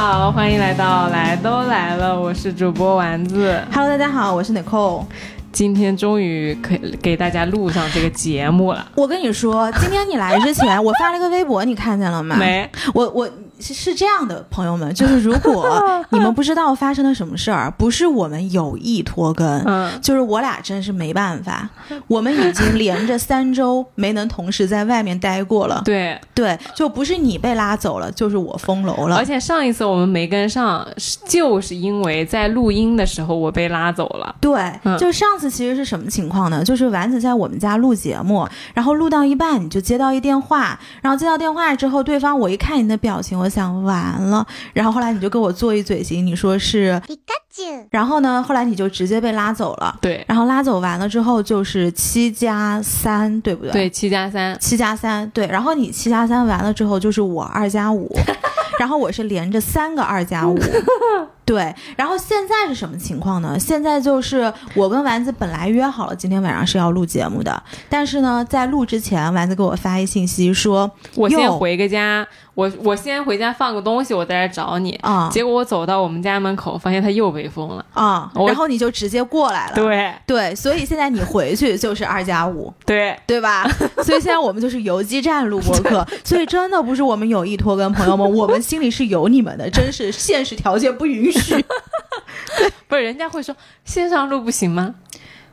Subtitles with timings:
[0.00, 3.62] 好，欢迎来到来都来了，我是主播丸子。
[3.70, 5.04] Hello，大家好，我是 Nicole。
[5.52, 12.34] 今天终于可以给大家录上这个节目了，我跟你说，今天你来之前，我发了个微博，你看见了吗？
[12.36, 12.66] 没？
[12.94, 13.28] 我我
[13.60, 21.68] 是是这样的，朋友们，就是如果 你们不知道发生了什么事儿，不是我们有意拖更，嗯，就是我俩真是没办法，
[22.06, 25.82] 我们已经连着三周没能同时在外面待过了。
[25.86, 29.24] 对，对，就不是你被拉走了，就是我封楼了而。
[29.24, 30.86] 且上一次我们没跟上，
[31.26, 34.34] 就是因为在录音的时候我被拉走了。
[34.40, 36.64] 对，嗯就上次其实是什么情况呢？
[36.64, 47.00] 就是丸子在我们家录节目，然后录到一半你就接到一电话，然后接到电话之后，对方我一看你的表情，我想完了，然后后来你就跟我做一嘴型，你说是，
[47.90, 50.24] 然后呢，后来你就直接被拉走了，对。
[50.28, 53.72] 然后拉走完了之后就是七加三，对不对？
[53.72, 58.16] 对，七加三，七加三，对，然后你七加三完了之后就是我二加五，
[58.78, 60.56] 然后我是连着三个二加五，
[61.50, 63.58] 对，然后现在是什么情况呢？
[63.58, 74.92] 现在就是我跟丸子本来约好了今天晚上是要录节目的，但是呢，在录之前，丸子给我发一信息说我先回个家，我我先回家放个东西，我再来找你。
[75.02, 77.84] 啊结果我走到我们家门口，发现他又被封了。
[77.94, 82.72] 啊，我然后你就直接过来了，对对，所以现在你回去就是二加五。
[82.86, 83.68] 对，对吧？
[84.04, 91.39] 所以现在我们就是游击战录播课， 所以真的不是我们有意拖更，朋友们，我们心里是有你们的，真是现实条件不允许。
[92.88, 94.94] 不是人家会说线上录不行吗？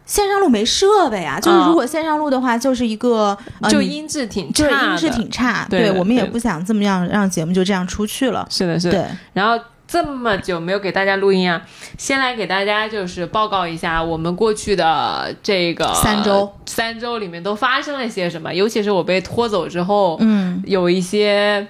[0.05, 8.47] 线上录没设备啊，就是如果线上录的话，就是一个、呃、就音质挺就是差的，音质挺差，对的我们也不想这么样让节目就这样出去了。
[8.49, 9.09] 是的，是的。
[9.33, 11.61] 然后这么久没有给大家录音啊，
[11.97, 21.67] 先来给大家就是报告一下我们过去的这个三周三周里面都发生了些什么，尤其是我被拖走之后，嗯有一些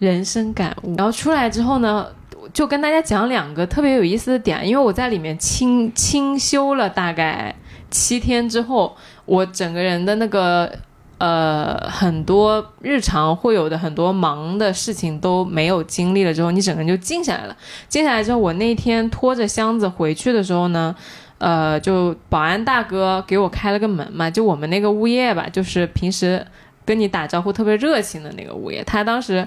[0.00, 0.96] 人生感悟。
[0.96, 2.06] 然后出来之后呢，
[2.52, 7.54] 就跟大家讲两个特别有意思的点，因为我在里面清清修了大概
[7.90, 10.70] 七天之后，我整个人的那个。
[11.20, 17.56] 呃，很多日常会有的很多忙的事情都没有经历了之后，你整个人就静下来了。
[17.88, 20.94] 静下来之后，我那天拖着箱子回去的时候呢，
[21.38, 26.46] 呃，就保安大哥给我开了个门嘛，就我们那个物业吧，就是平时
[26.84, 29.44] 跟你打招呼特别热情的那个物业，他当时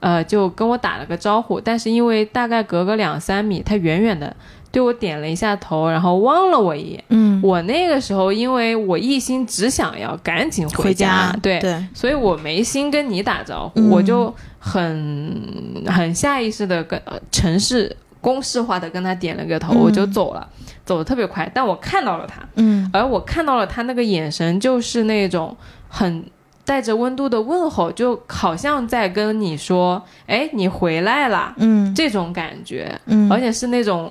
[0.00, 4.34] 呃就跟我打了个招呼，但是因为大概隔个两三米，他远远的
[4.72, 7.04] 对我点了一下头，然后望了我一眼。
[7.08, 13.90] 嗯，我那个时候因为我一心只想要赶紧回家，对，对，所以我没心跟你打招呼，嗯。
[13.90, 19.80] 我就很很下意识的跟、呃、城市公式化的跟他点了个头，嗯。
[19.80, 20.48] 我就走了，
[20.84, 22.88] 走的特别快，但我看到了他，嗯。
[22.92, 25.56] 而我看到了他那个眼神，就是那种
[25.88, 26.24] 很
[26.70, 31.52] 带着温度的问候，就好像在跟你说：“哎，你回来了。
[31.56, 34.08] 嗯这种感觉，嗯，而且是那种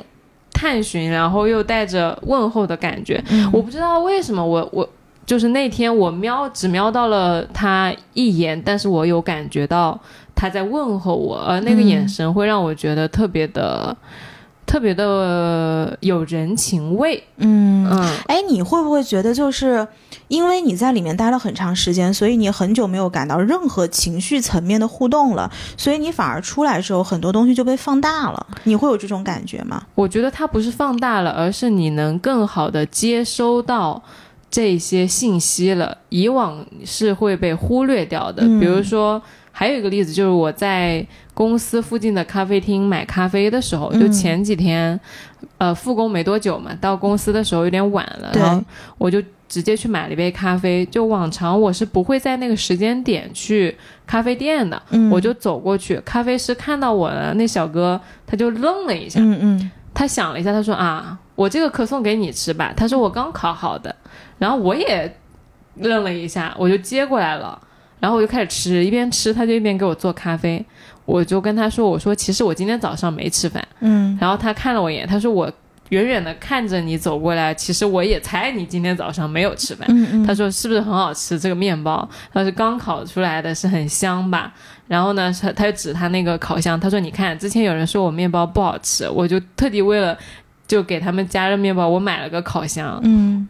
[0.52, 3.24] 探寻，然后又带着问候的感觉。
[3.30, 4.90] 嗯我不知道为什么我我
[5.26, 9.98] 就是那天我瞄只瞄到了他一眼，但是我有感觉到
[10.36, 13.96] 他在问候我，而那个嗯眼神会让我觉得特别的、
[14.70, 17.24] 特别的有人情味。
[17.38, 17.90] 嗯。
[17.90, 19.88] 嗯，哎，你会不会觉得，就是
[20.28, 28.46] 因为你在里面待了很长时间，所以你很久没有感到任何情绪层面的互动了，所以你反而出来之后，很多东西就被放大了。
[28.66, 29.82] 你会有这种感觉吗？
[29.96, 34.04] 我觉得它不是放大了，而是你能更好的接收到。
[34.52, 38.42] 这些信息了，以往是会被忽略掉的。
[38.44, 39.22] 嗯比如说，
[39.60, 44.98] 还有一个例子就是我在公司附近的咖啡厅买咖啡的时候，嗯就前几天，
[45.58, 48.64] 呃，复工没多久嘛，到公司的时候有点晚了，然后
[48.98, 50.86] 我就直接去买了一杯咖啡。
[50.86, 53.76] 就往常我是不会在那个时间点去
[54.08, 62.72] 咖啡店的，嗯我就走过去，咖啡师看到我了，那小哥他就愣了一下，嗯嗯他想了一下，他说啊，我这个可送给你吃吧。
[62.78, 63.94] 他说我刚烤好的，
[64.38, 65.14] 然后我也
[65.76, 67.62] 愣了一下，我就接过来了，
[68.00, 70.64] 然后我就开始吃，一边吃他就一边给我做咖啡。
[71.06, 73.68] 我就跟他说，我说其实我今天早上没吃饭。
[73.80, 75.52] 嗯然后他看了我一眼，他说我
[75.90, 79.88] 远远的看着你走过来，其实我也猜你今天早上没有吃饭。
[79.90, 82.08] 嗯嗯，他说是不是很好吃这个面包？
[82.32, 84.54] 他是刚烤出来的，是很香吧？
[84.88, 90.16] 然后呢，他他就指他那个烤箱，他说你看，之前有人说我面包不好吃，我就特地为了
[90.68, 93.00] 就给他们加热面包，我买了个烤箱。
[93.04, 93.50] 嗯，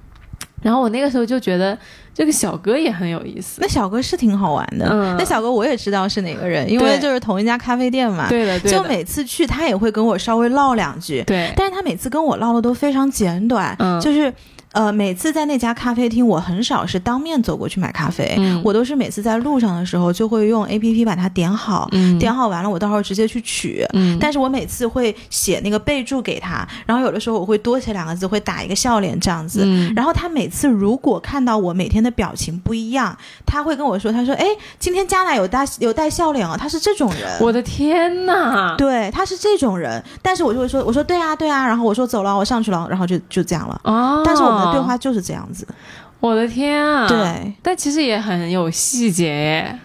[0.61, 1.77] 然后我那个时候就觉得
[2.19, 3.61] 这个小哥也很有意思。
[3.61, 4.89] 那小哥是挺好玩的。
[4.91, 8.27] 嗯那小哥我也知道是哪个人，因为就是同一家咖啡店嘛。
[8.27, 14.33] 对的，对就，每次去，他也会跟我稍微唠两句，对，但是他每次跟我唠的都非常简短，嗯就是
[14.71, 23.85] 呃，每次在那家咖啡厅，我很少是当面走过去买咖啡，嗯我都是每次在路上的时候就会用 A P P 把它点好，嗯点好完了，我到时候直接去取。
[23.93, 29.63] 嗯，但是我每次会写那个备注给他，然后有的时候我会多写两个字，会打一个笑脸这样子。
[29.65, 34.45] 嗯然后他每次如果看到我每天的表情不一样，他会跟我说：“他说，哎，
[34.77, 37.37] 今天加奶有带有带笑脸哦。”他是这种人。
[37.41, 38.75] 我的天呐！
[38.77, 43.81] 对，他是这种人，但是我就会说，我说对啊，对啊，然后我说走了，我上去了，然后就就这样了。
[43.83, 45.67] 哦，但是我们的对话就是这样子，
[46.19, 49.79] 我的天啊！，对，但其实也很有细节耶。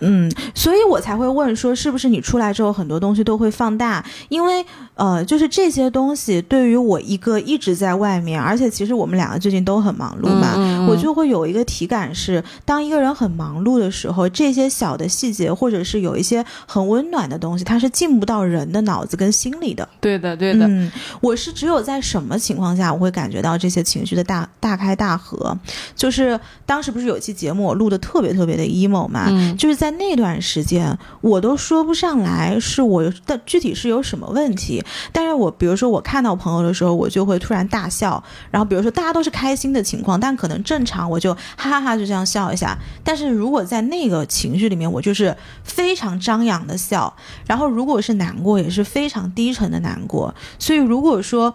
[0.00, 4.04] 嗯，所以我才会问说，是不是你出来之后很多东西都会放大？
[4.28, 4.64] 因为
[4.94, 19.88] 呃，就是这些东西对于我一个一直在外面，而且其实我们两个最近都很忙碌嘛，嗯嗯嗯我就会有一个体感是，当一个人很忙碌的时候，这些小的细节或者是有一些很温暖的东西，它是进不到人的脑子跟心里的。
[20.00, 25.56] 对的，对的，嗯，我是只有在什么情况下我会感觉到这些情绪的大大开大合，
[25.96, 34.82] 就是当时不是有一期节目我录的特别特别的 emo 嘛，嗯就是在在那段时间我都说不上来是我的具体是有什么问题，
[35.12, 47.14] 但是我比如说我看到朋友的时候，我就会突然大笑，然后比如说大家都是开心的情况，但可能正常我就哈哈哈就这样笑一下，但是如果在那个情绪里面，我就是非常张扬的笑，
[47.46, 50.34] 然后如果是难过，也是非常低沉的难过。
[50.58, 51.54] 所以如果说，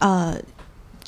[0.00, 0.34] 呃，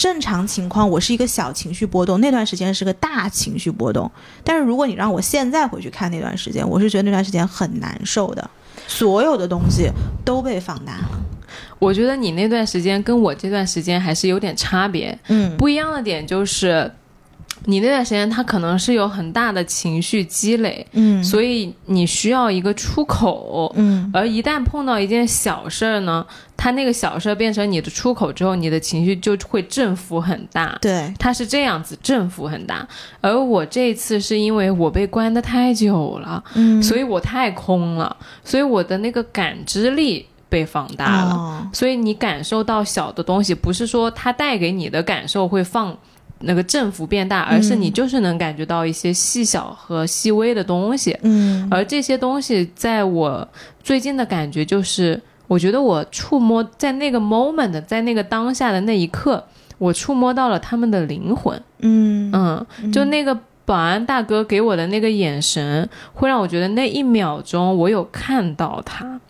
[0.00, 4.10] 正常情况我是一个小情绪波动，那段时间是个大情绪波动。
[4.42, 8.50] 但是如果你让我现在回去看那段时间，我是觉得那段时间很难受的，
[8.88, 9.90] 所有的东西
[10.24, 11.20] 都被放大了。
[11.78, 15.18] 我觉得你那段时间跟我这段时间还是有点差别。
[15.28, 16.90] 嗯不一样的点就是，
[17.66, 23.72] 你那段时间他可能是有很大的情绪积累，嗯所以你需要一个出口。
[23.76, 26.24] 嗯而一旦碰到一件小事儿呢，
[26.56, 30.76] 他那个小事儿变成你的出口之后，你的情绪就会振幅很大。
[30.80, 32.86] 对，它是这样子，振幅很大。
[33.20, 41.34] 而我这次是因为我被关的太久了，嗯所以我太空了，所以我的那个感知力被放大了。
[41.34, 45.96] 哦所以你感受到小的东西，不是说它带给你的感受会放
[46.40, 51.16] 那个振幅变大，而是你就是能感觉到一些细小和细微的东西。
[51.22, 53.46] 嗯而这些东西，在我
[53.82, 59.44] 最近的感觉就是，我觉得我触摸在那个 moment，在那个当下的那一刻，
[59.78, 61.62] 我触摸到了他们的灵魂。
[61.80, 69.20] 嗯嗯，就那个保安大哥给我的那个眼神，会让我觉得那一秒钟我有看到他。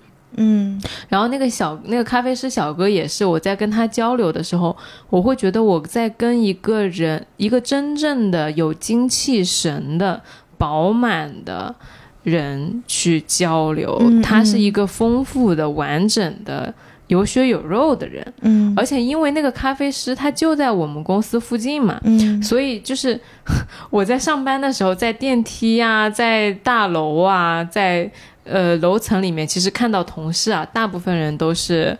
[0.40, 0.80] 嗯。
[1.08, 4.76] 然后那个小那个咖啡师小哥也是，我在跟他交流的时候，
[5.08, 10.20] 我会觉得我在跟一个人，一个真正的有精气神的、
[10.58, 11.74] 饱满的
[12.22, 13.96] 人去交流。
[14.00, 16.72] 嗯他是一个丰富的、完整的、
[17.08, 18.72] 有血有肉的人，嗯。
[18.76, 22.40] 而且因为那个咖啡师他就在我们公司附近嘛，嗯。
[22.42, 23.18] 所以就是
[23.90, 28.10] 我在上班的时候，在电梯啊、在大楼啊，在
[28.50, 31.96] 呃楼层里面，其实看到同事啊，大部分人都是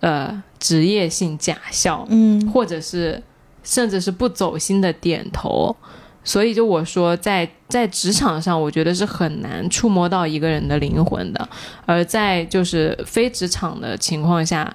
[0.00, 3.22] 呃职业性假笑，嗯或者是
[3.64, 5.74] 甚至是不走心的点头。
[6.24, 11.48] 所以就我说在，在职场上，我觉得是很难触摸到一个人的灵魂的，
[11.84, 14.72] 而在就是非职场的情况下，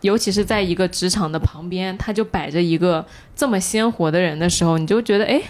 [0.00, 5.42] 尤其是在一个职场的旁边，他就摆着一个这么鲜活的人的时候，你就觉得哎，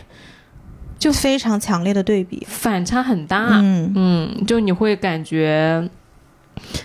[0.98, 2.46] 就非常强烈的对比。
[2.48, 3.60] 反差很大。
[3.60, 5.88] 嗯嗯，就你会感觉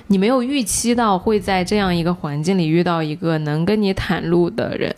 [0.07, 4.95] 你没有预期到会在这样一个环境里遇到一个能跟你袒露的人，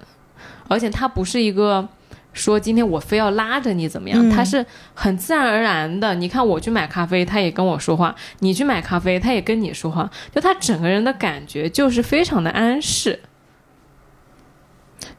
[0.68, 1.88] 而且他不是一个。
[2.34, 4.20] 说今天我非要拉着你怎么样？
[4.28, 4.66] 嗯他是
[4.96, 6.16] 很自然而然的。
[6.16, 10.10] 你看我去买咖啡，他也跟我说话；你去买咖啡，他也跟你说话。
[10.34, 13.20] 就他整个人的感觉就是非常的安适。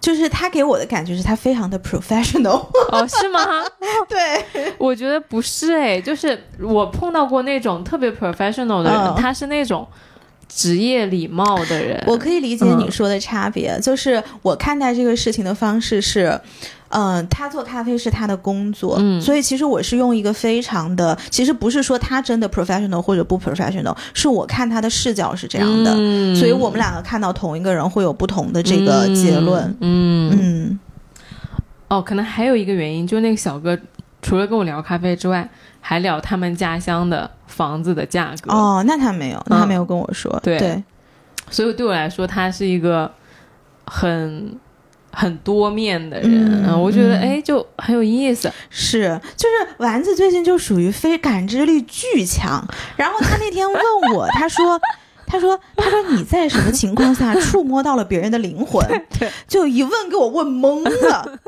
[0.04, 2.66] 就是他给我的感觉是他非常的 professional。
[2.92, 3.40] 哦，是吗？
[4.08, 9.86] 对，我觉得不是哎，就是我碰到过那种特别 professional 的人，嗯他是那种
[10.48, 12.02] 职业礼貌的人。
[12.06, 16.38] 我可以理解你说的差别，就是我看待这个事情的方式是。
[16.94, 29.64] 嗯，他做咖啡是他的工作，嗯所以其实我是用一个非常的，其实不是说他真的 professional 或者不 professional，是我看他的视角是这样的，嗯所以我们两个看到同一个人会有不同的这个结论。
[29.80, 30.30] 嗯。
[30.30, 30.78] 嗯嗯
[31.88, 33.78] 哦，可能还有一个原因，就是那个小哥
[34.22, 35.48] 除了跟我聊咖啡之外，
[35.80, 38.50] 还聊他们家乡的房子的价格。
[38.50, 40.40] 哦，那他没有，那他没有跟我说。
[40.42, 40.82] 对对，
[41.50, 43.08] 所以对我来说，他是一个
[43.84, 44.58] 很
[45.14, 46.64] 很多面的人。
[46.66, 48.52] 嗯我觉得嗯哎，就很有意思。
[48.68, 52.66] 是，就是丸子最近就属于非感知力巨强。
[52.96, 53.82] 然后他那天问
[54.14, 54.80] 我，他说。
[55.34, 58.80] 他他说他说你在什么情况下触摸到了别人的灵魂？
[59.18, 61.38] 对，就一问给我问懵了，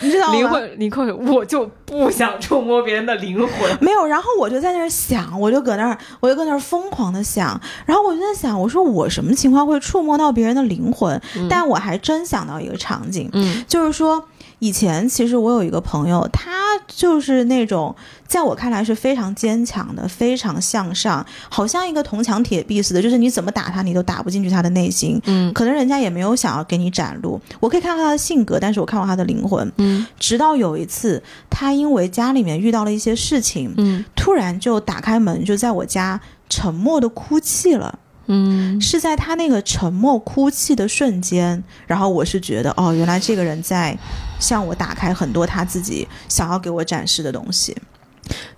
[0.00, 0.34] 你知道吗？
[0.34, 3.78] 灵魂，灵魂，我就不想触摸别人的灵魂。
[3.80, 11.20] 没有，然后我就在那儿想，我就搁那儿，我就搁那儿疯狂的想，然后我就在想，我说我什么情况会触摸到别人的灵魂？
[11.48, 14.24] 但我还真想到一个场景，嗯就是说。
[14.58, 16.50] 以前其实我有一个朋友，他
[16.86, 17.94] 就是那种
[18.26, 25.20] 在我看来是非常坚强的，非常向上，好像一个铜墙铁壁似的，就是你怎么打他，你都打不进去他的内心。
[25.26, 29.70] 嗯可能人家也没有想要给你展露，我可以看到他的性格，但是我看到他的灵魂。
[29.76, 37.98] 嗯直到有一次，他因为家里面遇到了一些事情，嗯突然就打开门，就在我家沉默的哭泣了。
[38.28, 43.96] 嗯是在他那个沉默哭泣的瞬间，然后我是觉得，哦，原来这个人在
[44.38, 47.76] 向我打开很多他自己想要给我展示的东西。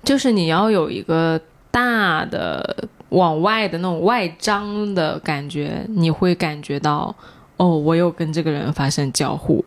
[0.02, 7.14] 就是你要有一个大的往外的那种外张的感觉，你会感觉到，
[7.56, 9.64] 哦，我有跟这个人发生交互。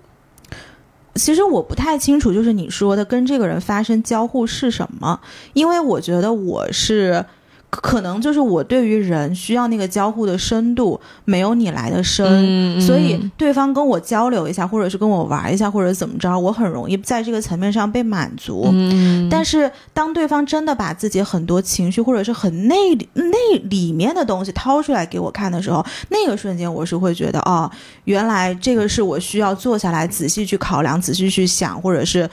[1.15, 5.19] 其实我不太清楚，就是你说的跟这个人发生交互是什么，
[5.53, 7.25] 因为我觉得我是。
[7.71, 18.69] 可能就是我对于人需要那个交互的深度没有你来的深，嗯所以对方跟我交流一下，或者是跟我玩一下，或者怎么着，我很容易在这个层面上被满足。
[18.73, 22.75] 嗯，但是当对方真的把自己很多情绪或者是很内
[23.13, 23.33] 内
[23.69, 27.71] 里面的东西掏出来给我看的时候，那个瞬间我是会觉得，哦，
[28.03, 32.29] 原来这个是我需要坐下来仔细去考量、仔细去想，或者是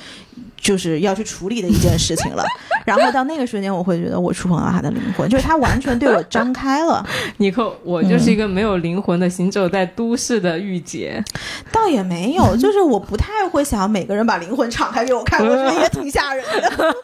[0.60, 2.44] 就是要去处理的一件事情了。
[2.84, 7.06] 然后到那个瞬间，我会觉得我触碰到他的灵魂，就是他完全对我张开了。
[7.36, 11.22] 尼克，我就是一个没有灵魂的行走在都市的御姐。
[11.70, 16.94] 倒也没有， 就是我不太会想每个人把灵魂敞开给我看，我觉得也挺吓人的。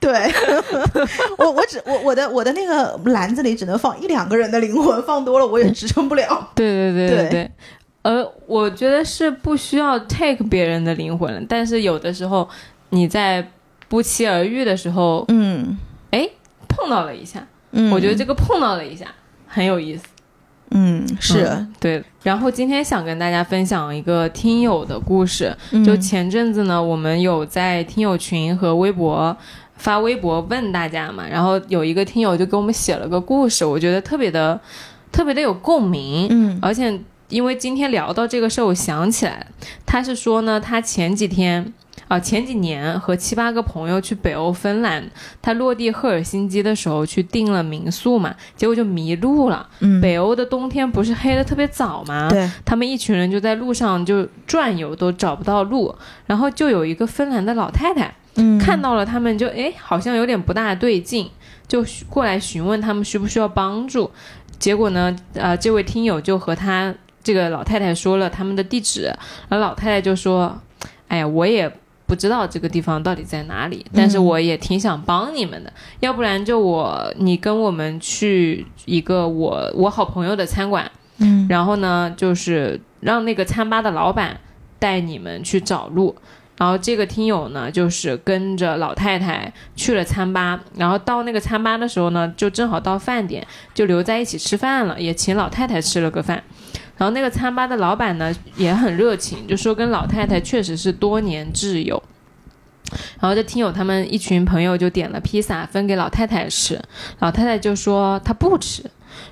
[0.00, 0.32] 对，
[1.36, 6.50] 我我只我我的我的那个篮子里只能放一两个人的灵魂，放多了我也支撑不了。
[6.54, 7.50] 对对对对对。
[8.02, 12.48] 呃，我觉得是不需要 take 别人的灵魂，但是有的时候
[12.90, 13.46] 你在
[13.88, 15.78] 不期而遇的时候，嗯
[16.10, 16.28] 哎，
[16.68, 19.06] 碰到了一下，嗯，我觉得这个碰到了一下
[19.46, 20.04] 很有意思。
[20.74, 22.02] 嗯是、嗯对。
[22.22, 29.36] 然后今天想跟大家分享一个听友的故事，嗯就前阵子呢，我们有在听友群和微博
[29.76, 34.58] 发微博问大家嘛，然后有一个听友就给我们写了个故事，我觉得特别的
[35.12, 36.98] 特别的有共鸣，嗯而且
[37.32, 39.46] 因为今天聊到这个事儿，我想起来，
[39.86, 41.72] 他是说呢，他前几天。
[42.08, 45.02] 啊，前几年和七八个朋友去北欧芬兰，
[45.40, 49.66] 他落地赫尔辛基的时候去订了民宿嘛，结果就迷路了。
[49.80, 52.28] 嗯北欧的冬天不是黑的特别早吗？
[52.28, 55.94] 对他们一群人就在路上就转悠，都找不到路。
[56.26, 61.30] 然后就有一个芬兰的老太太、嗯看到了他们就，哎，好像有点不大对劲，
[61.66, 64.10] 就过来询问他们需不需要帮助。
[64.58, 69.04] 结果呢，呃，这位听友就和他这个老太太说了他们的地址，
[69.48, 70.60] 然后老太太就说
[71.08, 71.70] ：“哎呀，我也。”
[72.04, 84.38] 不知道这个地方到底在哪里，但是我也挺想帮你们的，要不然就我你跟我们去一个我我好朋友的餐馆，嗯然后呢，就是让那个餐吧的老板
[84.78, 86.14] 带你们去找路。
[86.58, 96.44] 然后这个听友呢，就是跟着老太太去了餐吧，然后到那个餐吧的时候呢，就正好到饭点，就留在一起吃饭了，也请老太太吃了个饭。
[97.02, 102.00] 然后那个餐吧的老板呢也很热情，就说跟老太太确实是多年挚友。
[103.18, 106.80] 然后就听友他们一群朋友就点了披萨分给老太太吃，
[107.18, 108.84] 老太太就说她不吃，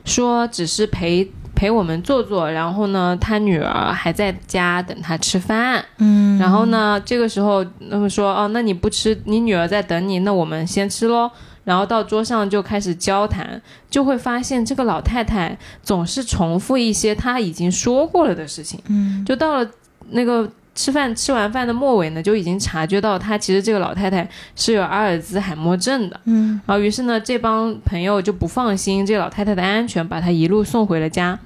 [0.05, 5.85] 说只是陪陪我们坐坐，然后呢，她女儿还在家等她吃饭。
[5.99, 11.31] 嗯然后呢，这个时候他们说哦，那你不吃，你女儿在等你，那我们先吃喽。
[11.71, 18.81] 然后到桌上就开始交谈，就会发现这个老太太总是重复一些她已经说过了的事情。
[18.89, 19.71] 嗯就到了
[20.09, 26.21] 那个吃饭吃完饭的末尾呢，就已经察觉到她其实这个老太太是有阿尔兹海默症的。
[26.25, 31.39] 嗯然后于是呢，这帮朋友就不放心这老太太的安全，把她一路送回了家。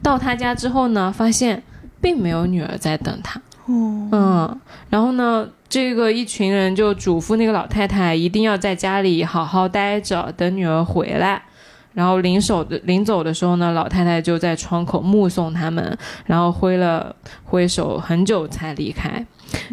[0.00, 1.60] 到她家之后呢，发现
[2.00, 3.40] 并没有女儿在等她。
[3.66, 4.60] 哦嗯，
[4.90, 11.40] 然后呢，这个一群人就嘱咐那个老太太一定要在家里好好待着，等女儿回来。
[11.94, 19.24] 然后临走的临走的时候呢，老太太就在窗口目送他们，然后挥了挥手，很久才离开。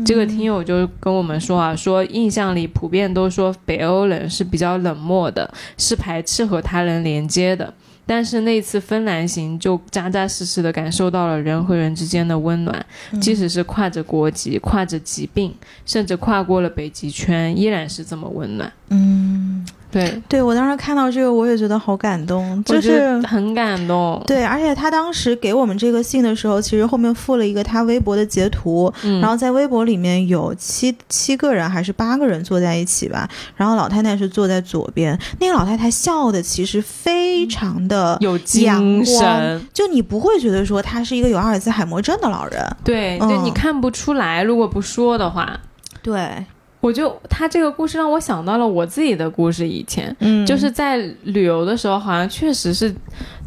[0.06, 7.74] 这个听友就跟我们说啊，说印象里普遍都说北欧人是比较冷漠的，是排斥和他人连接的。
[8.10, 12.84] 但是那次芬兰行就扎扎实实的感受到了人和人之间的温暖，
[13.22, 15.54] 即使是跨着国籍、跨着疾病，
[15.86, 18.74] 甚至跨过了北极圈，依然是这么温暖。
[18.90, 24.22] 嗯对，对我当时看到这个，我也觉得好感动，就是很感动。
[24.28, 43.40] 对，而且他当时给我们这个信的时候，其实后面附了一个他微博的截图，嗯，然后在微博里面有七七个人还是八个人坐在一起吧，然后老太太是坐在左边，那个老太太笑的其实非常的，有精神，就你不会觉得说她是一个有阿尔兹海默症的老人，对，就嗯。
[43.44, 45.60] 你看不出来，如果不说的话。
[46.04, 46.46] 对，
[46.82, 50.46] 我就他这个故事让我想到了我自己的故事，以前、嗯。
[50.46, 52.94] 就是在旅游的时候，好像确实是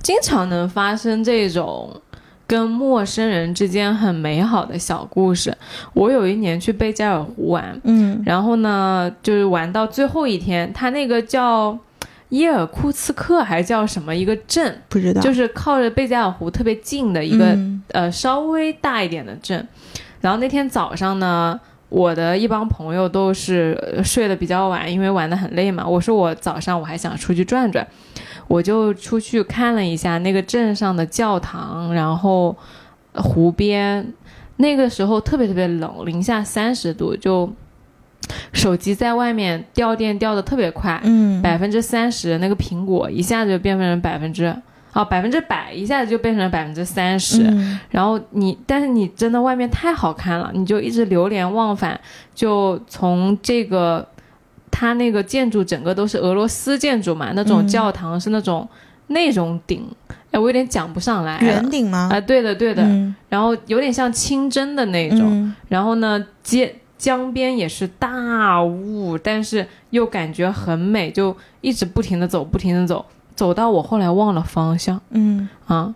[0.02, 1.90] 经常能发生这种
[2.46, 5.56] 跟陌生人之间很美好的小故事。
[5.94, 8.22] 我有一年去贝加尔湖玩，嗯。
[8.26, 11.78] 然后呢，就是玩到最后一天，他那个叫
[12.28, 17.82] 伊尔库茨克还是叫什么一个镇，不知道，就是靠着贝加尔湖特别近的一个、嗯。
[17.92, 19.66] 呃稍微大一点的镇。
[20.20, 21.58] 然后那天早上呢，
[21.92, 25.86] 我的一帮朋友都是呃睡得比较晚，因为玩得很累嘛。
[25.86, 27.86] 我说我早上我还想出去转转，
[28.48, 32.56] 我就出去看了一下那个镇上的教堂，然后
[33.12, 34.12] 呃湖边。
[34.56, 37.50] 那个时候特别特别冷，零下三十度，就
[38.52, 44.54] 手机在外面掉电掉的特别快，嗯百分之三十，那个苹果一下子就变成百分之
[44.92, 47.42] 哦百分之百，一下子就变成了百分之三十。
[47.44, 51.98] 嗯然后你，但是你真的外面太好看了，你就一直流连忘返，
[52.34, 54.06] 就从这个
[54.70, 58.68] 它那个建筑整个都是俄罗斯建筑嘛，那种嗯教堂是那种、
[59.08, 59.86] 那种顶，
[60.30, 62.08] 哎，我有点讲不上来了圆顶吗？
[62.12, 75.94] 啊，对的对的，嗯然后有点像清真的那种，嗯然后呢，街江边也是大雾，但是又感觉很美，就一直不停的走，不停的走，走到我后来忘了方向嗯啊，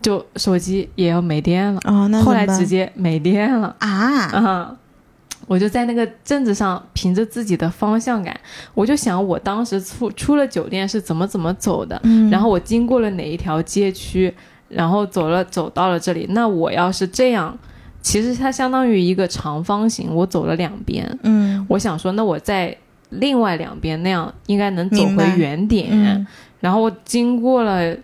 [0.00, 3.88] 就手机也要没电了，哦，那后来直接没电了啊，
[4.32, 4.76] 啊。
[5.48, 8.34] 我就在那个镇子上，凭着自己的方向感，
[8.74, 14.32] 我就想我当时出出了酒店是怎么怎么走的，嗯然后我经过了哪一条街区，
[14.68, 16.26] 然后走了走到了这里。
[16.30, 17.58] 那我要是这样，
[18.00, 21.18] 其实它相当于一个长方形，我走了两边。
[21.24, 22.74] 嗯我想说，那我在
[23.10, 25.88] 另外两边那样应该能走回原点。
[25.90, 26.26] 嗯
[26.62, 27.94] 然后我经过了。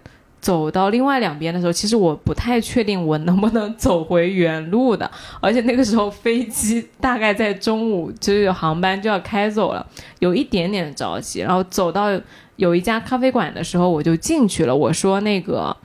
[0.40, 1.52] 走到另外两边。
[1.52, 9.84] 的时候，其实我不太确定我能不能走回原路的，而且那个时候飞机大概在中午，就是航班就要开走了，
[10.20, 11.40] 有一点点着急。
[11.40, 12.08] 然后走到
[12.54, 14.74] 有一家咖啡馆的时候，我就进去了。
[14.74, 15.76] 我说那个，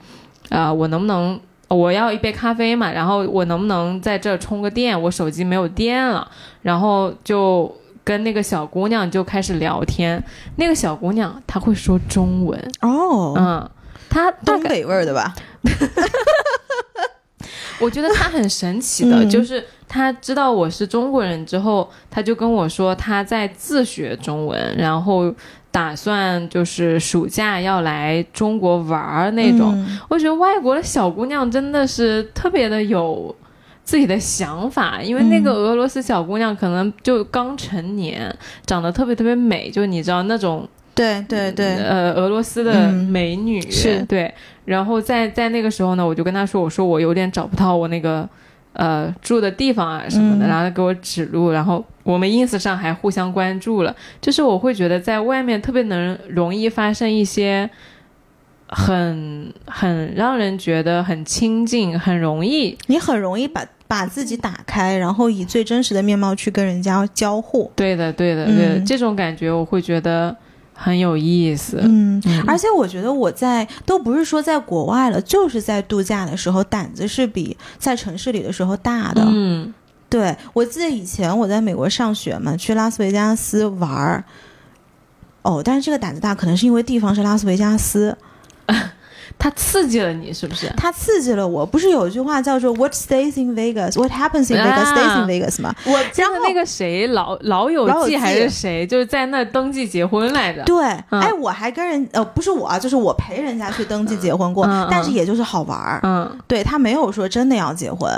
[0.49, 1.37] 呃，我能不能
[1.69, 2.91] 我要一杯咖啡嘛？
[2.91, 5.01] 然后我能不能在这儿充个电？
[5.01, 6.29] 我手机没有电了，
[6.61, 7.75] 然后就。
[8.03, 10.21] 跟那个小姑娘就开始聊天，
[10.57, 13.69] 那个小姑娘她会说中文，哦，嗯，
[14.09, 15.33] 她东北味儿的吧？
[17.79, 25.33] 我觉得她很神奇的，嗯就是她知道我是中国人之后，她就跟我说她在自学中文，然后
[25.71, 29.73] 打算就是暑假要来中国玩儿那种。
[29.75, 33.35] 嗯我觉得外国的小姑娘真的是特别的有
[33.83, 35.55] 自己的想法，因为那个嗯。
[35.55, 38.33] 俄罗斯小姑娘可能就刚成年，
[38.65, 44.01] 长得特别特别美，就你知道那种对对对，呃，俄罗斯的嗯美女、是。
[44.05, 44.33] 对，
[44.65, 48.27] 然后在在那个时候呢，我就跟她说，我说我有点找不到我那个
[48.73, 50.47] 呃住的地方啊什么的，嗯。
[50.47, 57.69] 然后他给我指路，然后我们 ins 上还互相关注了，就是我会觉得在外面特别能容易发生一些。
[58.67, 67.71] 很很让人觉得很亲近，很容易你很容易把把自己打开，然后以最真实的面貌去跟人家交互。
[67.75, 70.35] 对的，对的，对的，嗯这种感觉我会觉得
[70.73, 71.79] 很有意思。
[71.83, 79.23] 嗯，嗯而且我觉得我在都不是说在国外了，就是在度假的时候，胆子是比在城市里的时候大的。
[79.27, 79.73] 嗯
[80.09, 84.23] 对我记得以前我在美国上学嘛，去拉斯维加斯玩儿。
[85.41, 88.15] 哦，但是这个胆子大，可能是因为地方是拉斯维加斯，
[89.39, 90.71] 它刺激了你，是不是？
[90.77, 91.65] 它刺激了我。
[91.65, 95.75] 不是有一句话叫做 “What stays in Vegas, what happens in Vegas 啊 stays in Vegas” 吗？
[95.85, 100.63] 我然后那个谁老老友记记还是谁，就是在那登记结婚来着。
[100.63, 105.99] 对，嗯哎，我还跟人呃，不是我啊，就是我陪人家去登记结婚过，但是也就是好玩儿。
[106.03, 108.09] 嗯对他没有说真的要结婚，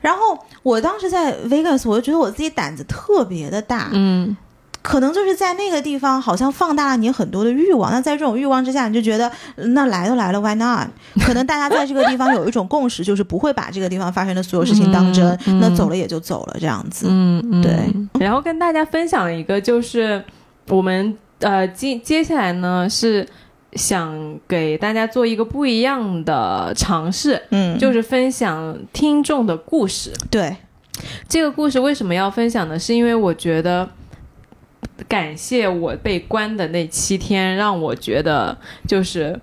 [0.00, 4.36] 然后我当时在 Vegas，我就觉得我自己胆子特别的大，嗯
[4.82, 7.92] 可能就是在那个地方好像放大了你很多的欲望。
[7.92, 10.88] 那在这种欲望之下，你就觉得呃那来都来了，Why not？
[11.24, 17.06] 可能大家在这个地方有一种共识，就是不会把这个地方发生的所有事情当真，那走了也就走了这样子。
[17.08, 18.20] 嗯嗯，对。
[18.20, 20.24] 然后跟大家分享一个，就是
[20.68, 23.26] 我们呃接接下来呢是
[23.74, 30.12] 想给大家做一个不一样的尝试，嗯，就是分享听众的故事。
[30.30, 30.56] 对，
[31.28, 32.78] 这个故事为什么要分享呢？
[32.78, 33.88] 是因为我觉得，
[35.08, 39.38] 感谢我被关的那七天，让我觉得就是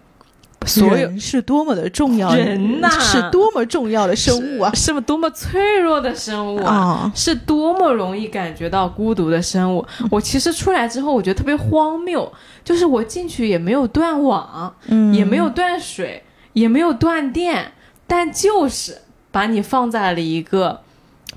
[0.65, 4.71] 所有人是多么的重要，人呐是多么重要的生物啊！
[4.73, 6.73] 是多么脆弱的生物啊！
[6.73, 9.86] 啊，是多么容易感觉到孤独的生物。
[10.10, 12.32] 我其实出来之后，我觉得特别荒谬，
[12.63, 16.23] 就是我进去也没有断网，嗯也没有断水，
[16.54, 17.73] 也没有断电，
[18.06, 19.00] 但就是
[19.32, 20.82] 把你放在了一个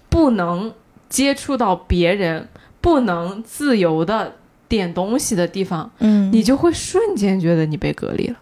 [0.08, 0.72] 不能
[1.08, 2.48] 接触到别人、
[2.80, 4.32] 不能自由的
[4.68, 8.36] 点东西的地方，嗯，你就会瞬间觉得你被隔离了。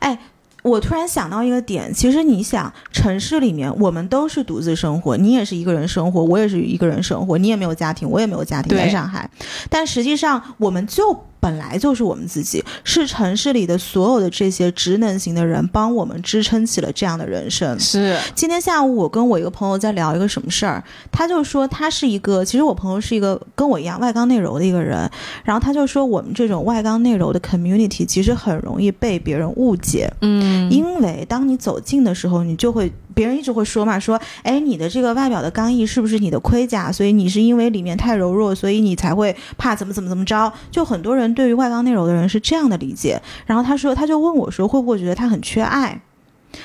[0.00, 0.18] 哎
[0.62, 9.28] 我突然想到一个点，其实你想，城市里面我们都是独自生活，你也是一个人生活，我也是一个人生活，你也没有家庭，我也没有家庭，在上海，
[9.68, 17.78] 但实际上我们就本来就是我们自己，是城市里的所有的这些职能型的人帮我们支撑起了这样的人生。
[17.80, 25.10] 是，今天下午我跟我一个朋友在聊一个什么事儿，他就说他是一个，其实我朋友是一个跟我一样外刚内柔的一个人，
[25.42, 36.90] 然后他就说我们这种外刚内柔的 community 其实很容易被别人误解，嗯，因为当你走近的时候，你就会别人一直会说嘛，说哎你的这个外表的刚毅是不是你的盔甲？
[36.90, 40.52] 所以你是因为里面太柔弱，所以你才会怕怎么怎么怎么着？
[40.70, 43.20] 就很多人对于外刚内柔的人是这样的理解。
[43.46, 46.00] 然后他说，他就问我说，会不会觉得他很缺爱？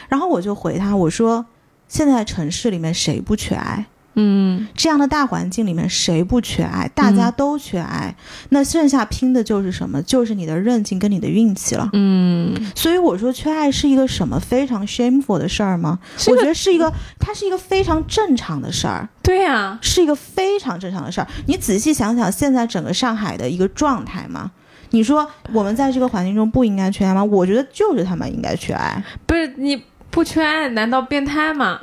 [0.09, 1.45] 然后我就回他，我说，
[1.87, 3.85] 现在城市里面谁不缺爱？
[4.19, 6.87] 嗯，这样的大环境里面，谁不缺爱？
[6.95, 8.15] 大家都缺爱。
[8.49, 10.01] 那剩下拼的就是什么？
[10.01, 11.87] 就是你的韧劲跟你的运气了。
[11.93, 15.99] 嗯，所以我说，缺爱是一个什么非常 shameful 的事儿吗？
[16.27, 21.27] 我觉得是一个，它是一个非常正常的事儿，对呀、是一个非常正常的事儿。
[21.45, 24.49] 你仔细想想，现在整个上海的一个状态嘛，
[24.89, 27.23] 你说我们在这个环境中不应该缺爱吗？
[27.23, 29.03] 我觉得就是他们应该缺爱。
[29.27, 31.79] 不是你不缺爱，难道变态吗？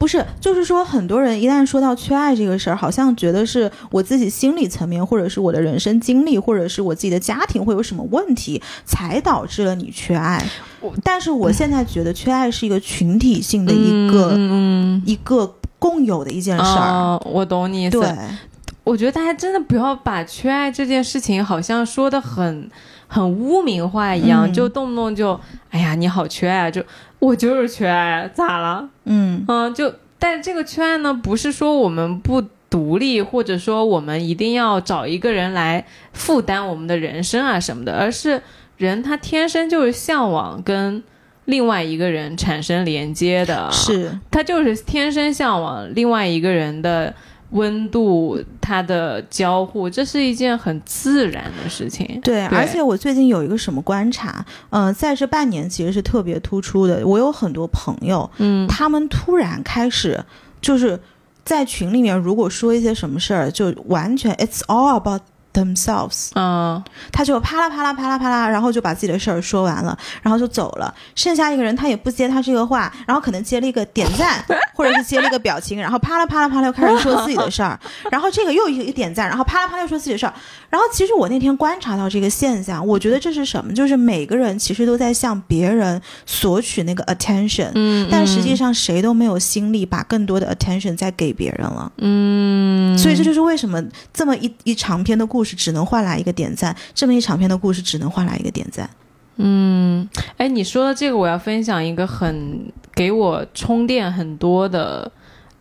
[0.00, 10.42] 不是，就是说，很多人一旦说到缺爱这个事儿，好像觉得是我自己心理层面，或者是我的人生经历，或者是我自己的家庭会有什么问题，才导致了你缺爱。
[11.04, 16.88] 但是我现在觉得缺爱是一个群体性的一个、嗯一个共有的一件嗯事儿。
[16.88, 18.00] 哦，我懂你意思。
[18.00, 18.08] 对，
[18.90, 22.68] 我觉得大家真的不要把缺爱这件事情好像说的很
[23.06, 24.52] 很污名化一样，嗯。
[24.52, 25.38] 就动不动就
[25.70, 26.82] 哎呀你好缺爱，就
[27.20, 28.88] 我就是缺爱，咋了？
[29.04, 29.44] 嗯。
[29.46, 38.42] 嗯，就但是这个缺爱呢，不是说我们不独立，或者说我们一定要找一个人来负担我们的人生啊什么的，而是
[38.76, 41.00] 人他天生就是向往跟
[41.44, 47.14] 另外一个人产生连接的，是，他就是天生向往另外一个人的
[47.50, 52.06] 温度，它的交互，这是一件很自然的事情。
[52.22, 57.06] 对，对而且我最近有一个什么观察，嗯、在这半年其实是特别突出的。
[57.06, 60.22] 我有很多朋友，嗯他们突然开始
[60.60, 60.98] 就是
[61.44, 66.82] 在群里面，如果说一些什么事儿，就完全 it's all about themselves，嗯
[67.12, 70.94] 他就啪啦啪啦啪啦啪啦，然后就把自己的事儿说完了，然后就走了。
[71.14, 77.78] 剩下一个人他也不接他这个话，然后可能接了一个点赞， 或者是接了一个表情，然后啪啦啪啦啪啦又开始说自己的事儿，
[78.10, 80.34] 然后这个又一个点赞，然后啪啦啪啦又说自己的事儿。
[80.70, 83.72] 然后其实我那天观察到这个现象，我觉得这是什么？
[83.74, 91.90] 就是每个人其实都在向别人索取那个 attention，、嗯，但实际上谁都没有心力把更多的 attention 再给别人了。
[91.98, 93.82] 嗯，所以这就是为什么
[94.14, 98.88] 这么一一长篇的故事只能换来一个点赞，这么一长篇的故事只能换来一个点赞。
[99.42, 105.10] 嗯，哎，你说的这个，我要分享一个很给我充电很多的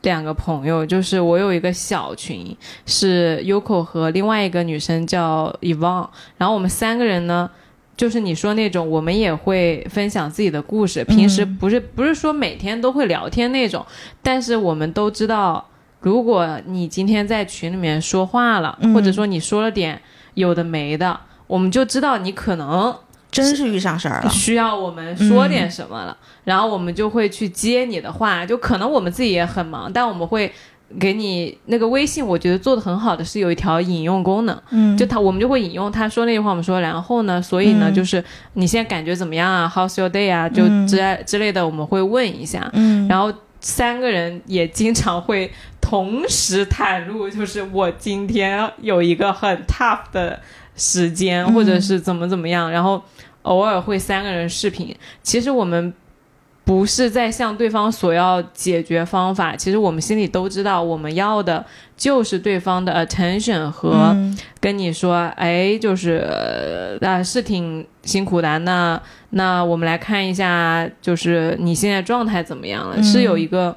[0.02, 6.08] 两个朋友，就是我有一个小群，是 Yoko 和另外一个女生叫 Yvonne，
[6.38, 7.50] 然后我们三个人呢。
[7.98, 11.04] 就是你说那种，我们也会分享自己的故事。
[11.04, 13.86] 平时不是不是说每天都会聊天那种，
[14.24, 15.68] 但是我们都知道，
[16.00, 20.02] 如果你今天在群里面说话了，嗯或者说你说了点
[20.36, 22.96] 有的没的，我们就知道你可能
[23.32, 24.30] 真是遇上事儿了。
[24.30, 30.52] 需要我们说点什么了，然后我们就会去接你的话，就可能我们自己也很忙，但我们会
[31.00, 40.50] 给你那个微信，我觉得做的很好的是有一条引用功能，嗯，就他我们就会引用他说那句话，我们说，然后呢，所以呢，嗯就是你现在感觉怎么样啊？How's your day 啊？
[40.50, 50.40] 就嗯之类之类的，我们会问一下，嗯，然后三个人也经常会同时袒露，就是我今天有一个很 tough 的
[50.80, 53.00] 时间，嗯或者是怎么怎么样，然后
[53.44, 54.96] 偶尔会三个人视频。
[55.22, 55.94] 其实我们
[56.64, 61.66] 不是在向对方索要解决方法，其实我们心里都知道，我们要的
[61.98, 66.18] 就是对方的 attention 和嗯跟你说，哎，就是
[67.02, 68.60] 呃啊，是挺辛苦的。
[68.60, 72.96] 那那我们来看一下，就是你现在状态怎么样了？
[72.98, 73.76] 嗯是有一个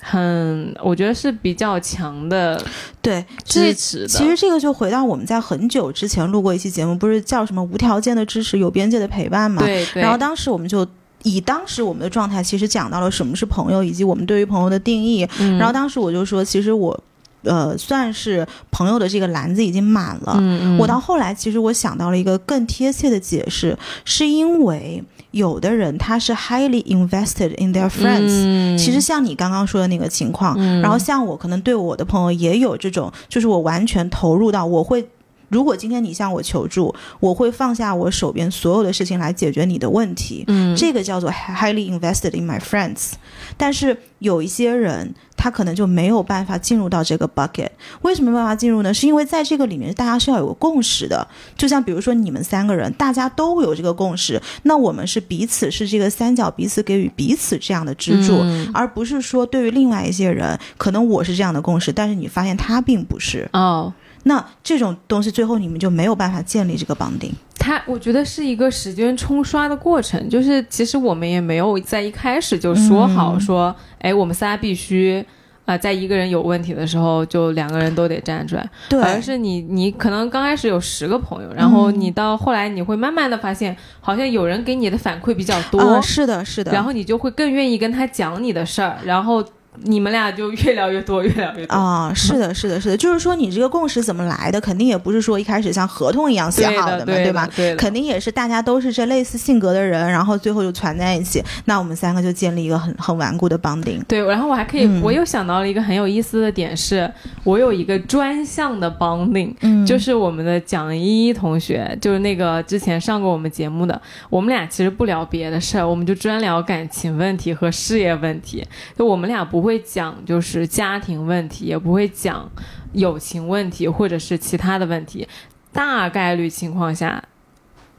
[0.00, 2.62] 很，我觉得是比较强的
[3.00, 4.08] 对，支持的。
[4.08, 9.62] 其实这个就回到我们在很久之前录过一期节目，不是叫什么无条件的支持、有边界的陪伴嘛？
[9.62, 10.02] 对对。
[10.02, 10.86] 然后当时我们就
[11.22, 15.26] 以当时我们的状态，其实讲到了什么是朋友，以及我们对于朋友的定义。
[15.38, 16.98] 嗯然后当时我就说，其实我。
[17.44, 20.36] 呃，算是朋友的这个篮子已经满了。
[20.38, 35.06] 嗯嗯，我到后来，其实我想到了一个更贴切的解释，是因为有的人他是 highly invested in their friends，、嗯其实像你刚刚说的那个情况，嗯然后像我可能对我的朋友也有这种，就是我完全投入到，我会。
[35.54, 40.44] 如果今天你向我求助，我会放下我手边所有的事情来解决你的问题。
[40.48, 43.12] 嗯这个叫做 highly invested in my friends。
[43.56, 47.68] 但是有一些人，他可能就没有办法进入到这个 bucket。
[48.02, 48.92] 为什么没办法进入呢？
[48.92, 51.24] 是因为在这个里面，大家是要有个共识的。
[51.56, 63.48] 就像比如说你们三个人，大家都有这个共识，那我们是彼此是这个三角，彼此给予彼此这样的支柱，嗯而不是说对于另外一些人，可能我是这样的共识，但是你发现他并不是。
[63.52, 63.92] 哦，
[64.24, 67.32] 那这种东西最后你们就没有办法建立这个绑定。
[67.58, 75.24] 它我觉得是一个时间冲刷的过程，就是其实我们也没有在一开始就说好嗯说，哎、我们仨必须。
[75.66, 86.70] 啊、在一个人有问题的时候，就两个人都得站出来，对，而是你，你可能刚开始有十个朋友，然后嗯你到后来，你会慢慢的发现，好像有人给你的反馈比较多，啊，是的，是的。
[86.70, 89.42] 然后你就会更愿意跟他讲你的事儿，然后
[89.82, 91.74] 你们俩就越聊越多，越聊越多。
[91.74, 97.48] 啊，是的，是的，是的，就是说你这个共识怎么来的，肯定也不是说一开始像合同一样写好的，嘛，对的吧？？
[97.54, 97.74] 对。
[97.76, 104.02] 肯定也是大家都是这类似性格的人，然后最后就攒在一起，那我们三个就建立一个很很顽固的绑定。
[104.06, 107.10] 对，然后我还可以，嗯我又想到了一个很有意思的点是，
[107.42, 118.64] 我有一个专项的 bonding，、嗯就是我们的蒋依依同学，就是那个之前上过我们节目的，我们俩其实不聊别的事儿，我们就专聊感情问题和事业问题，
[118.96, 122.50] 就我们俩不会讲就是家庭问题，也不会讲
[122.92, 125.26] 友情问题或者是其他的问题，
[125.72, 127.22] 大概率情况下。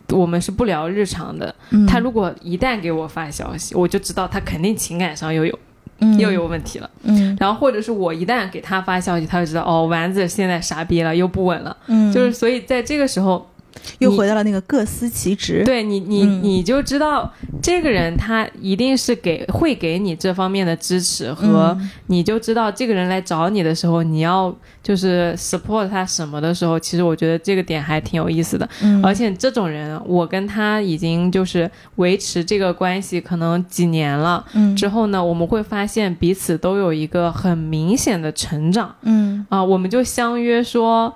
[0.09, 5.59] 我们是不聊日常的，嗯他如果一旦给我发消息，我就知道他肯定情感上又有
[5.97, 6.87] 嗯又有问题了。
[7.01, 11.75] 嗯然后或者是我一旦给他发消息，他就知道哦，丸子现在傻逼了，又不稳了。
[11.87, 13.54] 嗯，就是所以在这个时候，你
[13.99, 15.63] 又回到了那个各司其职。
[15.65, 28.67] 对你你嗯你就知道这个人他一定是给会给你这方面的支持和嗯你就知道这个人来找你的时候，你要就是 support 他什么的时候，其实我觉得这个点还挺有意思的。
[28.81, 34.45] 嗯而且这种人，我跟他已经就是维持这个关系可能几年了。
[34.53, 41.13] 嗯之后呢，我们会发现彼此都有一个很明显的成长嗯啊，我们就相约说。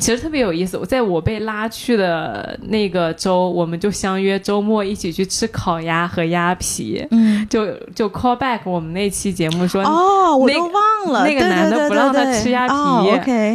[0.00, 12.74] 其实特别有意思，我在我被拉去的那个周，我们就相约周末一起去吃烤鸭和鸭皮，嗯就就 call back 我们那期节目说，哦，我那都忘了那个男的不让他吃鸭皮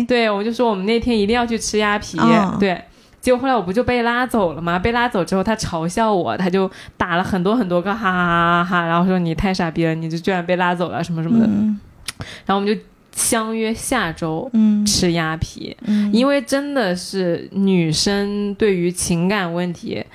[0.05, 2.79] 对，我就说我们那天一定要去吃鸭皮，嗯对。
[3.19, 4.77] 结果后来我不就被拉走了吗？
[4.77, 11.47] 被拉走之后，他嘲笑我，他就打了很多很多个哈哈哈哈哈，然后说你太傻逼了，你就居然被拉走了什么什么的。
[11.47, 11.79] 嗯
[12.45, 12.81] 然后我们就
[13.15, 14.85] 相约下周嗯。
[14.85, 20.05] 吃鸭皮，嗯，因为真的是女生对于情感问题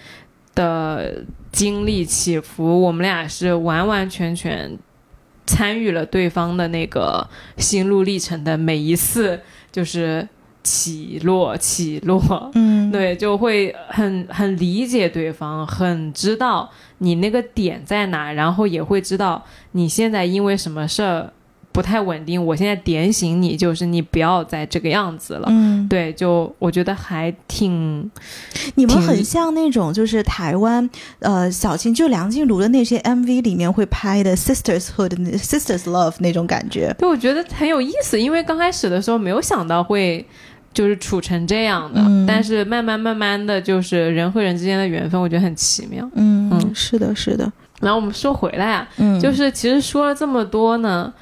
[0.55, 4.79] 的经历起伏，我们俩是完完全全
[5.47, 9.41] 参与了对方的那个心路历程的每一次，
[9.73, 10.29] 就是
[10.63, 12.51] 起落起落。
[12.55, 12.93] 嗯。
[12.93, 21.33] 对，就会很很理解对方，很知道你那个点在哪，然后也会知道你现在因为什么事儿
[21.73, 25.47] 不太稳定，我现在点醒你，就是你不要再这个样子了。
[25.51, 28.11] 嗯，对，就我觉得还挺
[28.53, 30.89] 挺你们很像那种就是台湾
[31.21, 36.95] 呃小青就梁静茹的那些 MV 里面会拍的 sisters hood sisters love 那种感觉。
[36.99, 40.27] 对，我觉得很有意思，因为刚开始的时候没有想到会
[40.75, 46.09] 就是处成这样的，嗯但是慢慢慢慢的就是人和人之间的缘分，我觉得很奇妙。
[46.15, 51.13] 嗯嗯是的，是的，然后我们说回来啊，嗯，就是其实说了这么多呢，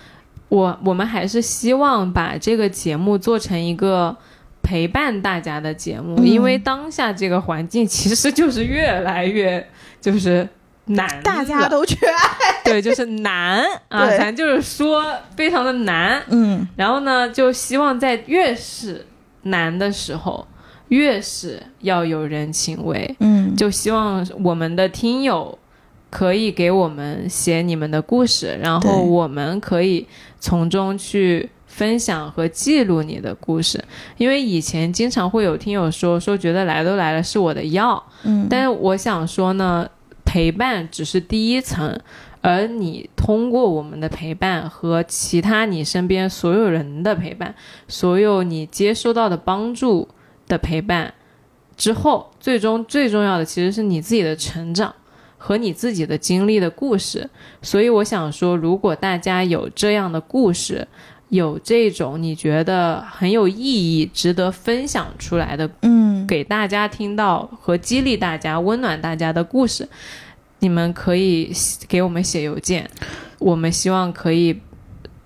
[0.48, 4.16] 我我们还是希望把这个节目做成一个。
[4.60, 9.66] 陪伴大家的节目，嗯因为当下这个环境其实就是越来越
[9.98, 10.46] 就是
[10.86, 12.60] 难，大家都缺爱。
[12.62, 15.02] 对，就是难啊， 咱就是说
[15.34, 16.22] 非常的难。
[16.28, 19.06] 嗯然后呢，就希望在越是
[19.44, 20.46] 难的时候，
[20.88, 23.16] 越是要有人情味。
[23.20, 25.58] 嗯就希望我们的听友
[26.10, 30.06] 可以给我们写你们的故事，然后我们可以
[30.40, 33.82] 从中去分享和记录你的故事。
[34.16, 39.88] 因为以前经常会有听友说说觉得来都来了是我的药，嗯，但是我想说呢。
[40.30, 41.98] 陪伴只是第一层，
[42.42, 47.54] 而你通过我们的陪伴和其他你身边所有人的陪伴，
[47.88, 50.06] 所有你接收到的帮助
[50.46, 51.14] 的陪伴
[51.78, 54.94] 之后，最终最重要的其实是你自己的成长
[55.38, 57.30] 和你自己的经历的故事。
[57.62, 60.86] 所以我想说，如果大家有这样的故事，
[61.30, 69.88] 有这种你觉得很有意义、值得分享出来的嗯，给大家听到和激励大家、温暖大家的故事，
[70.58, 71.52] 你们可以
[71.86, 72.90] 给我们写邮件，
[73.38, 74.58] 我们希望可以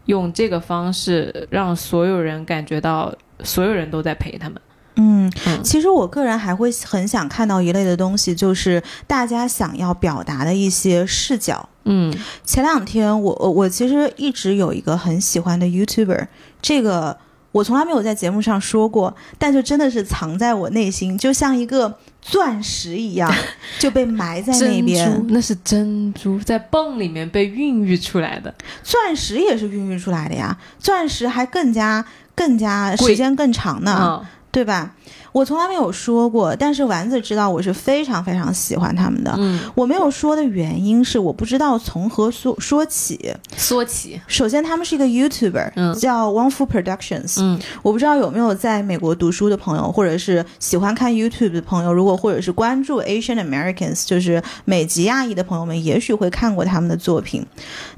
[0.06, 4.60] 用这个方式让所有人感觉到所有人都在陪他们。
[4.96, 11.68] 嗯，嗯其实我个人还会很想看到一类的东西，就是大家想要表达的一些视角。
[11.84, 16.26] 嗯前两天我我我其实一直有一个很喜欢的 YouTuber，
[16.60, 17.18] 这个
[17.50, 23.34] 我从来没有在节目上说过，但就真的是藏在我内心，就像一个钻石一样，
[23.80, 25.26] 就被埋在那边。
[25.28, 28.54] 那是珍珠，在泵里面被孕育出来的。
[28.84, 34.20] 钻石也是孕育出来的呀，钻石还更加更加时间更长呢。
[34.22, 34.94] 嗯对吧？
[35.32, 39.34] 我从来没有说过，但是丸子知道我是非常非常喜欢他们的。
[39.38, 43.34] 嗯，我没有说的原因是我不知道从何说说起。
[43.56, 44.20] 说起。
[44.26, 47.36] 首先，他们是一个 YouTuber，、嗯叫 Wonderful Productions。
[47.38, 57.46] 嗯我不知道有没有在美国读书的朋友，或者是喜欢看 YouTube 的朋友，如果或者是关注 Asian Americans，就是美籍亚裔的朋友们，也许会看过他们的作品。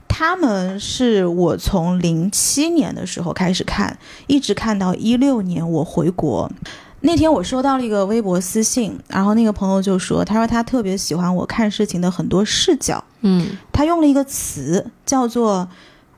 [0.06, 6.48] 他们是我从零七年的时候开始看，一直看到一六年我回国。
[7.06, 15.68] 那天我收到了一个微博私信，然后那个朋友就说，他说他特别喜欢我看事情的很多视角，嗯他用了一个词叫做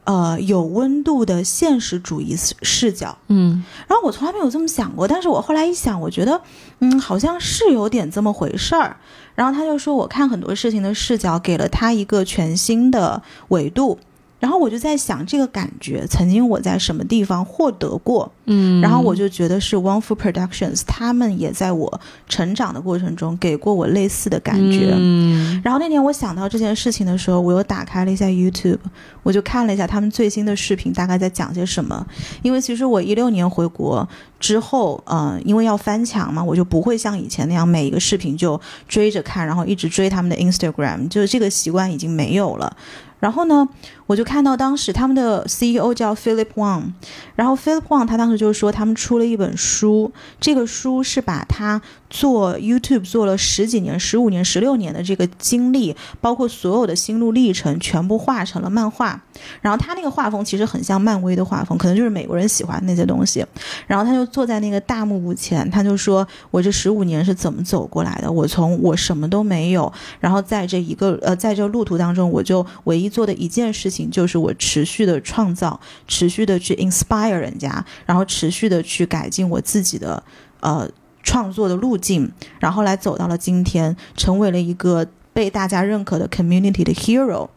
[0.04, 3.18] 呃有温度的现实主义视视角。
[3.26, 6.40] 嗯然后我从来没有这么想过，但是我后来一想，我觉得，
[6.78, 8.96] 嗯，好像是有点这么回事儿。
[9.34, 13.98] 然后他就说，我看很多事情的视角给了他一个全新的维度。
[14.38, 18.30] 然后我就在想，这个感觉曾经我在什么地方获得过？
[18.44, 24.92] 嗯，然后我就觉得是 Wonderful Productions，他们也在我成长的过程中给过我类似的感觉。
[24.94, 28.78] 嗯然后那天我想到这件事情的时候，我又打开了一下 YouTube，
[29.22, 32.06] 我就看了一下他们最新的视频，大概在讲些什么。
[32.42, 34.06] 因为其实我一六年回国
[34.38, 42.76] 之后，呃，因为要翻墙嘛，我就不会像以前那样每一个视频就追着看，然后一直追他们的 Instagram，就是这个习惯已经没有了。
[43.18, 43.68] 然后呢，
[44.06, 46.92] 我就看到当时他们的 CEO 叫 Philip Wang，
[47.34, 59.20] 然后 Philip Wang 他当时就说他们出了一本书，这个书是把他做 YouTube 做了十几年、十五年、十六年的这个经历，包括所有的心路历程，全部画成了漫画。
[59.60, 63.44] 然后他那个画风其实很像漫威的画风，可能就是美国人喜欢那些东西。
[63.86, 68.30] 然后他就坐在那个大幕前，他就说：“我这十五年是怎么走过来的？
[68.30, 80.22] 我从我什么都没有，然后在这一个呃，在这路途当中，我就唯一做的一件事情就是我持续的创造，持续的去 inspire 人家，然后持续的去改进我自己的
[80.60, 80.88] 呃
[81.22, 87.48] 创作的路径，然后来走到了今天，成为了一个被大家认可的 community 的 hero。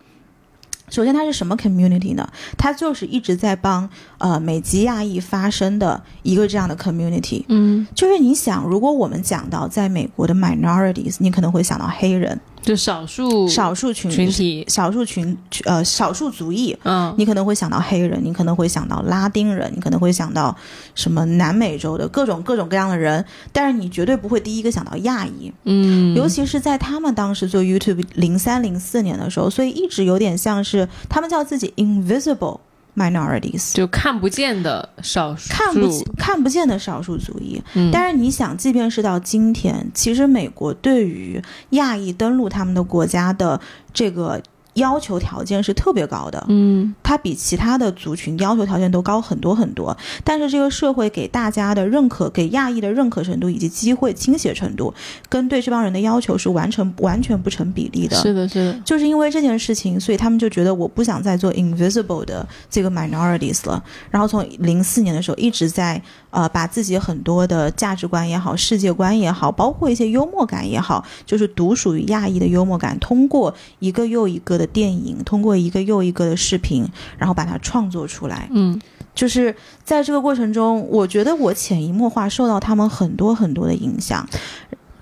[0.90, 2.28] 首先，它是什么 community 呢？
[2.58, 3.88] 它就是一直在帮
[4.20, 7.44] 呃美籍亚裔发生的一个这样的 community。
[7.48, 20.56] 嗯，就是你想，如果我们讲到在美国的 minorities，你可能会想到黑人、就少数少数群群体，少数群呃少数族裔，嗯，你可能会想到黑人，你可能会想到拉丁人，你可能会想到
[20.94, 32.60] 什么南美洲的各种各种各样的人，但是你绝对不会第一个想到亚裔，嗯，尤其是在他们当时做 YouTube 零三零四年的时候，所以一直有点像是他们叫自己 invisible
[32.96, 33.74] minorities。
[33.74, 43.60] 就看不见的少数，看不见看不见的少数族裔，嗯，但是你想，即便是到今天，其实美国对于亚裔登陆他们的国家的
[43.94, 44.42] 这个
[44.80, 49.96] 要求条件是特别高的，嗯它比其他的族群要求条件都高很多很多。
[50.24, 54.94] 但是这个社会给大家的认可，给亚裔的认可程度以及机会倾斜程度，
[55.30, 58.18] 跟对这帮人的要求是完成完全不成比例的。
[58.18, 63.84] 是的，是的，就是因为这件事情，所以他们就觉得我不想再做 invisible 的这个 minorities 了。
[64.10, 78.48] 然后从零四年的时候一直在呃把自己很多的价值观也好、世界观也好，包括一些幽默感也好，就是独属于亚裔的幽默感，通过一个又一个的电影，通过一个又一个的视频，然后把它创作出来。
[78.52, 78.80] 嗯
[79.16, 79.54] 就是
[79.84, 84.26] 在这个过程中，我觉得我潜移默化受到他们很多很多的影响。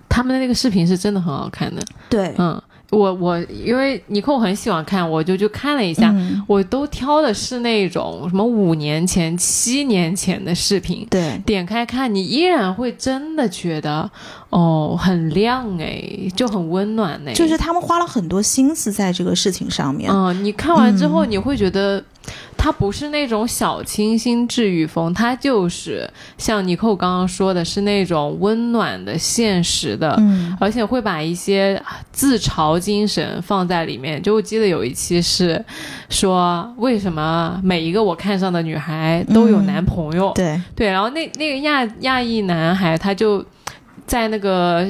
[0.09, 2.59] 他们的那个视频是真的很好看的，对，嗯，
[2.89, 11.05] 我我因为尼寇很喜欢看，我就去看了一下，嗯我都挑的是那种什么五年前、七年前的视频。
[11.09, 14.09] 对，点开看，你依然会真的觉得，
[14.49, 16.01] 哦，很亮哎，
[16.33, 20.09] 就很温暖哎，就是他们花了很多心思在这个事情上面。
[20.09, 22.01] 嗯，你看完之后，嗯你会觉得，
[22.57, 34.21] 它不是那种小清新治愈风，它就是像尼寇刚刚说的，是那种温暖的、现实的，嗯而且会把一些自嘲精神放在里面。
[34.21, 35.63] 就我记得有一期是
[36.09, 40.31] 说，为什么每一个我看上的女孩都有嗯男朋友？
[40.35, 43.45] 对，对，然后那那个亚亚裔男孩他就。
[44.07, 44.87] 在那个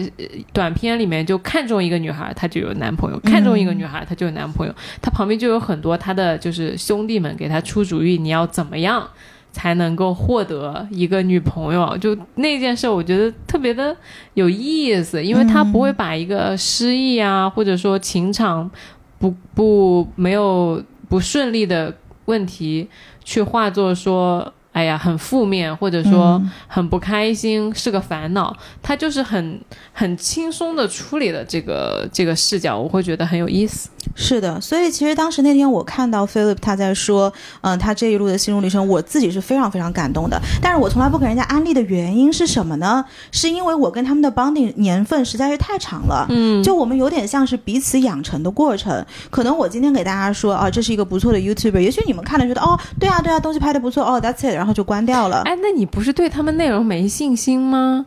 [0.54, 4.74] 短片里面，就看中一个女孩，他就有男朋友；看中一个女孩，他就有男朋友。
[5.02, 9.10] 他旁边就有很多他的就是兄弟们给他出主意，你要怎么样
[9.52, 11.98] 才能够获得一个女朋友？
[11.98, 13.98] 就那件事，我觉得特别的
[14.36, 18.70] 有意思，因为他不会把一个失意啊，或者说情场
[19.18, 21.92] 不不没有不顺利的
[22.26, 22.88] 问题，
[23.26, 24.54] 去化作说。
[24.78, 28.56] 哎呀，很负面，或者说嗯很不开心，是个烦恼。
[28.84, 29.60] 他就是很
[29.92, 33.90] 很轻松的处理了这个这个视角，我会觉得很有意思。
[34.16, 40.40] 是的，所以其实当时那天我看到 Philip 他在说，嗯、他这一路的心路历程，我自己是非常非常感动的。
[40.62, 43.04] 但是我从来不给人家安利的原因是什么呢？
[43.32, 46.28] 是因为我跟他们的 bonding 年份实在是太长了。
[46.30, 55.42] 嗯，就我们有点像是彼此养成的过程，可能我今天给大家说，啊，这是一个不错的 YouTuber，也许你们看了觉得，哦，对啊，对啊，东西拍的不错，哦，That's it，然后就关掉了。
[55.46, 58.06] 哎，那你不是对他们内容没信心吗？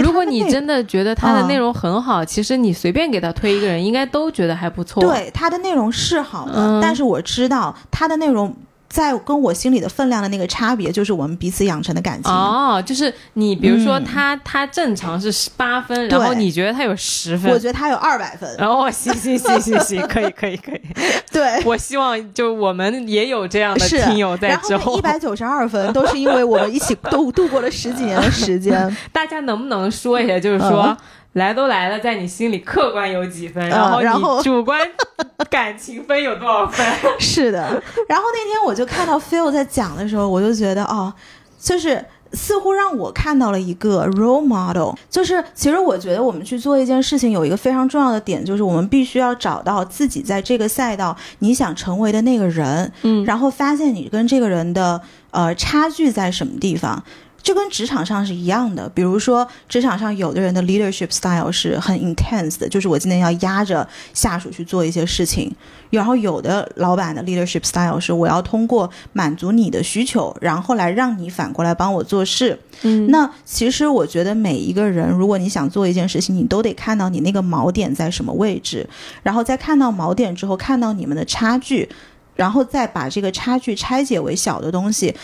[0.00, 8.54] 如果你真的觉得他的嗯内容很好，其实你随便给他推一个人，应该都觉得还不错。，对他的内容是好的，嗯但是我知道他的内容
[8.92, 12.30] 在跟我心里的分量的那个差别，就是我们彼此养成的感情。
[12.30, 20.80] 哦，就是你比如说嗯他、他正常是八分，然后你觉得他有十分我，觉得他有二百分，哦，行行行行行，可以可以可以。
[21.32, 28.94] 对，我希望就我们也有这样的是听友在之后一，百九十二分都是因为我们一起度度过了十几年的时间。
[29.10, 30.82] 大家能不能说一下，就是说。
[30.82, 30.96] 嗯
[31.34, 34.80] 来都来了，在你心里客观有几分，嗯然后然后你主观
[35.50, 36.86] 感情分有多少分？
[37.18, 37.58] 是的，
[38.08, 41.12] 然后那天我就看到 Phil 在讲的时候，我就觉得哦，
[41.58, 42.04] 就是。
[42.34, 54.98] 似乎让我看到了一个 role model，就是其实我觉得我们去做一件事情有一个非常重要的点，就是我们必须要找到自己在这个赛道你想成为的那个人，嗯然后发现你跟这个人的
[55.30, 57.04] 呃差距在什么地方。
[57.42, 65.52] 这跟职场上是一样的，比如说职场上有的人的 leadership style 是很 intense 的，就是我今天要压着下属去做一些事情，
[65.90, 72.58] 然后有的老板的 leadership style 是我要通过满足你的需求，然后来让你反过来帮我做事。
[72.82, 78.88] 嗯那其实我觉得每一个人，如果你想做一件事情，你都得看到你那个锚点在什么位置，
[79.22, 81.88] 然后在看到锚点之后，看到你们的差距，
[82.36, 85.14] 然后再把这个差距拆解为小的东西。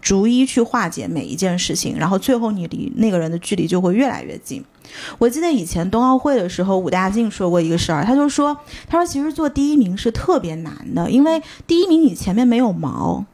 [0.00, 4.64] 逐一去化解每一件事情，然后最后你离那个人的距离就会越来越近。
[5.18, 8.56] 我记得以前冬奥会的时候，武大靖说过一个事儿，他就说，
[8.88, 13.24] 他说其实做第一名是特别难的，因为第一名你前面没有毛，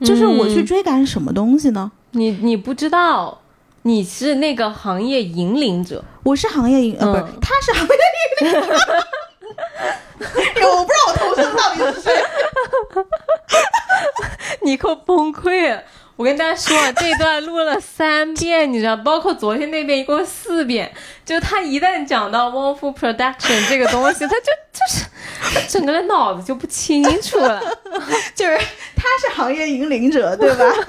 [0.00, 1.92] 就是我去嗯追赶什么东西呢？
[2.12, 3.38] 你你不知道，
[3.82, 7.94] 你是那个行业引领者，我是行业引，呃，不是嗯，他是行业
[8.46, 8.76] 引领者。
[10.20, 12.12] 我不知道我投射到底是谁。
[14.62, 15.80] 你给我崩溃了。
[16.16, 20.92] 我跟大家说，啊 这段录了三遍，你知道，包括昨天那边一共四遍。
[21.24, 25.04] 就他一旦讲到 Wong Fu Production 这个东西，他就就是
[25.54, 27.62] 他整个人脑子就不清楚了。
[28.34, 28.58] 就是
[28.96, 30.58] 他是行业引领者，对吧？
[30.58, 30.82] 那他是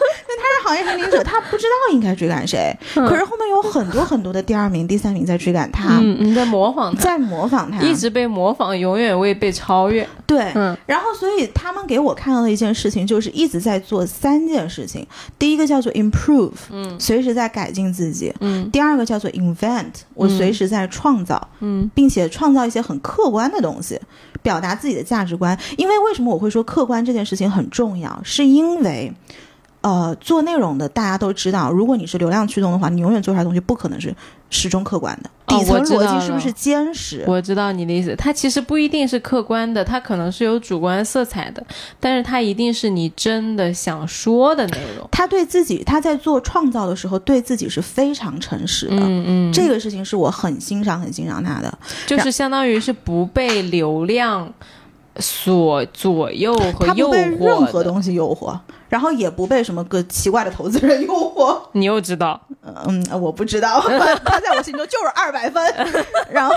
[0.63, 10.07] 行业引领者，他不知道应该追赶谁，可是后面有很多很多的第二名、第三名在追赶他，嗯，你在模仿他，在模仿他，一直被模仿，永远未被超越。
[10.25, 10.51] 对。
[10.55, 15.05] 嗯然后，所以他们给我看到的一件事情，就是一直在做三件事情。
[15.37, 23.99] 第一个叫做 improve，嗯随时在改进自己；嗯第二个叫做 invent，我嗯随时在创造，嗯并且创造一些很客观的东西，
[24.41, 25.57] 表达自己的价值观。
[25.77, 28.19] 因为为什么我会说客观这件事情很重要？
[28.23, 29.11] 是因为，
[29.81, 34.13] 呃，做内容的大家都知道，如果你是流量驱动的话，你永远做出来的东西不可能是
[34.49, 35.29] 始终客观的。
[35.29, 37.23] 哦底层逻辑是不是坚实？
[37.25, 41.65] 我知道你的意思，它其实不一定是客观的，它可能是有主观色彩的，
[41.99, 45.07] 但是它一定是你真的想说的内容。
[45.11, 48.97] 他对自己，他在做创造的时候，对自己是非常诚实的。
[48.97, 51.79] 嗯嗯，这个事情是我很欣赏、很欣赏他的。
[52.05, 54.47] 就是相当于是不被流量
[55.17, 57.65] 所左右和诱他不被任。
[57.65, 58.55] 何东西诱惑，
[58.89, 61.57] 然后也不被什么个奇怪的投资人 诱惑。
[61.73, 63.79] 你又知道，嗯，我不知道，
[64.25, 65.63] 他在我心中就是二百分。
[66.31, 66.55] 然后，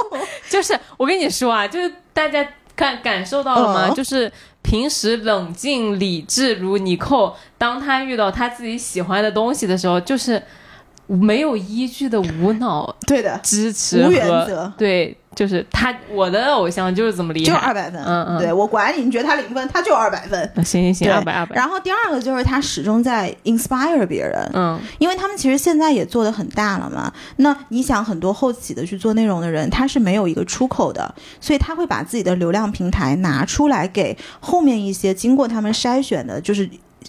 [0.50, 3.88] 就是我跟你说啊，就是大家感感受到了吗？
[3.88, 4.30] 嗯就是
[4.62, 10.42] 平时冷静理智如尼寇，当他遇到他自己喜欢的东西的时候，就是
[11.06, 17.54] 没有依据的无脑对的，支持无原则对，就是他我的偶像就是这么厉害就。
[17.56, 18.02] 二百分。
[18.04, 20.64] 嗯嗯对我管你，你觉得他零分，他就二百分。
[20.64, 21.56] 行行行，二百二百。
[21.56, 27.12] 然后第二个就是他始终在 inspire 别人，嗯，因为他们其实现在也做的很大了嘛。
[27.36, 36.68] 那你想，很多后起的去做内容的人，他是没有一个出口的，所以他会把自己的流量平台拿出来给后面一些经过他们筛选的，就是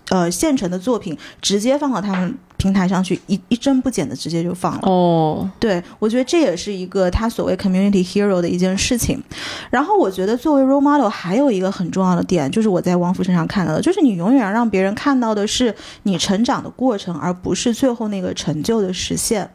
[0.09, 4.81] 呃现成的作品，直接放到他们平台上去，一一帧不剪的直接就放了。
[4.83, 9.21] 哦，对，我觉得这也是一个他所谓 community hero 的一件事情。
[9.69, 15.73] 然后我觉得作为 role model 还有一个很重要的点，就是我在汪峰身上看到的，就是你永远让别人看到的是
[16.03, 19.49] 你成长的过程，而不是最后那个成就的实现。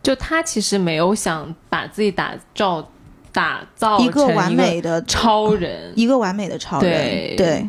[0.00, 2.88] 就他其实没有想把自己打造
[3.32, 5.92] 打造一个成完美的超人。
[5.96, 7.68] 一个完美的超人，对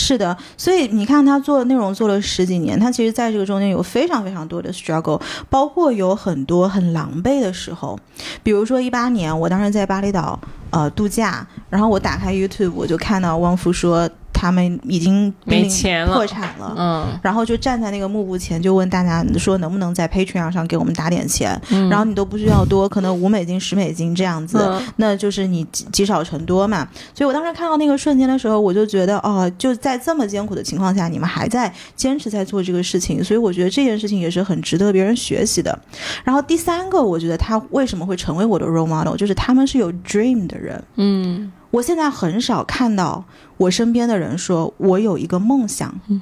[0.00, 5.20] 是的，所以你看他做内容做了十几年，他其实在这个中间有非常非常多的 struggle，
[5.50, 7.98] 包括有很多很狼狈的时候，
[8.44, 10.38] 比如说一八年，我当时在巴厘岛
[10.70, 14.08] 呃度假，然后我打开 YouTube，我就看到汪夫说
[14.38, 16.72] 他们已经没钱了破产了。
[16.78, 26.86] 嗯，然后就站在那个幕布前，就问大家说能不能在 Patreon 上给我们打点钱，嗯然后你都不需要多，可能五美金、十美金这样子，嗯那就是你积积少成多嘛。
[27.14, 35.76] 所以我当时看到那个瞬间的时候，我就觉得哦，就在这么艰苦的情况下，你们还在坚持在做这个事情，所以我觉得这件事情也是很值得别人学习的。
[36.22, 40.82] 然后第三个，我觉得他为什么会成为我的 role model，就是他们是有 dream 的人。
[40.96, 43.24] 嗯我现在很少看到
[43.56, 46.20] 我身边的人说我有一个梦想，嗯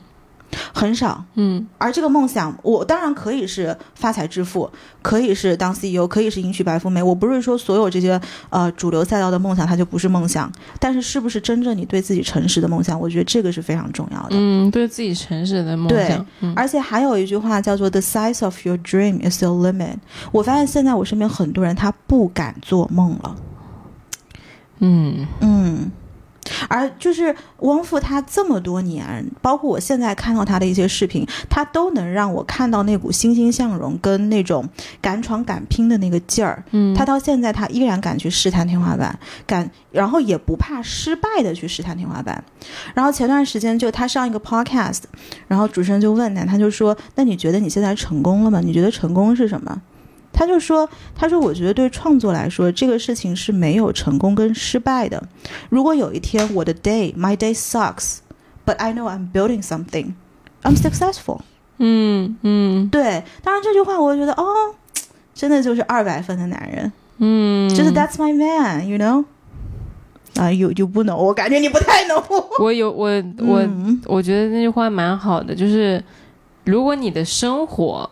[0.73, 1.25] 很少。
[1.35, 4.71] 嗯而这个梦想，我当然可以是发财致富，
[5.03, 7.03] 可以是当 CEO，可以是迎娶白富美。
[7.03, 8.19] 我不是说所有这些
[8.49, 14.29] 呃主流赛道的梦想它就不是梦想，但是是不是真正你对自己诚实的梦想，我觉得这个是非常重要的。
[14.31, 16.19] 嗯，对自己诚实的梦对
[16.55, 19.97] 而且还有一句话叫做 “the size of your dream is your limit”。
[20.31, 23.35] 我发现现在我身边很多人他不敢做梦了。
[24.79, 25.91] 嗯嗯，
[26.69, 34.69] 而就是汪峰，他这么多年，包括我现在看到他的一些视频，他都能让我看到那股欣欣向荣跟那种
[35.01, 36.63] 敢闯敢拼的那个劲儿。
[36.71, 42.45] 嗯，他到现在，他依然敢去试探天花板，敢，然后也不怕失败的去试探天花板。
[42.95, 45.03] 然后前段时间就他上一个 podcast，
[45.49, 48.61] 然后主持人就问他，他就说：“那你觉得你现在成功了吗？
[48.63, 49.83] 你觉得成功是什么？”
[50.37, 55.23] 他就说：“他说，我觉得对创作来说，这个事情是没有成功跟失败的。
[55.71, 60.13] 如果有一天我的 day my day sucks，but I know I'm building something,
[60.63, 61.41] I'm successful。
[61.79, 64.45] 嗯嗯对，当然这句话我觉得哦，
[65.35, 69.25] 真的就是二百分的男人，嗯，就是 That's my man，you know。
[70.39, 72.23] 啊，有就不能，我感觉你不太能。
[72.61, 73.09] 我有我
[73.39, 76.05] 我、嗯我觉得那句话蛮好的，就是
[76.65, 78.11] 如果你的生活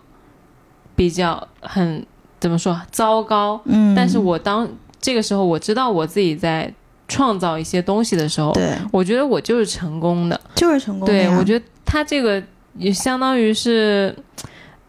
[0.97, 2.07] 比较很
[2.45, 3.95] 怎么说糟糕，嗯。
[3.95, 4.69] 但是我当
[5.01, 6.71] 这个时候我知道我自己在
[7.09, 10.39] 创造一些东西的时候，对，我觉得我就是成功的。
[10.55, 12.43] 就是成功的对，我觉得他这个
[12.77, 14.15] 也相当于是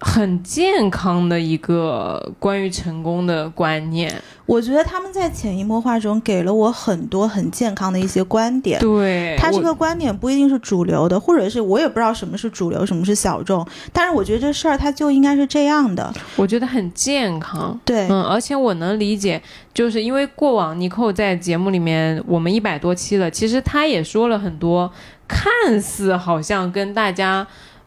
[0.08, 4.14] 很健康的一个关于成功的观念。
[4.46, 8.80] 我觉得他们在潜移默化中给了我很多很健康的一些观点。
[8.80, 13.66] 对，他这个观点不一定是主流的，或者是我也不知道什么是主流，什么是小众。
[13.92, 16.14] 但是我觉得这事儿它就应该是这样的。
[16.36, 17.78] 我觉得很健康。
[17.84, 19.42] 对，嗯，而且我能理解，
[19.74, 24.94] 就是因为过往尼寇在节目里面，我们一百多期了，其实他也说了很多，
[25.28, 27.46] 看似好像跟大家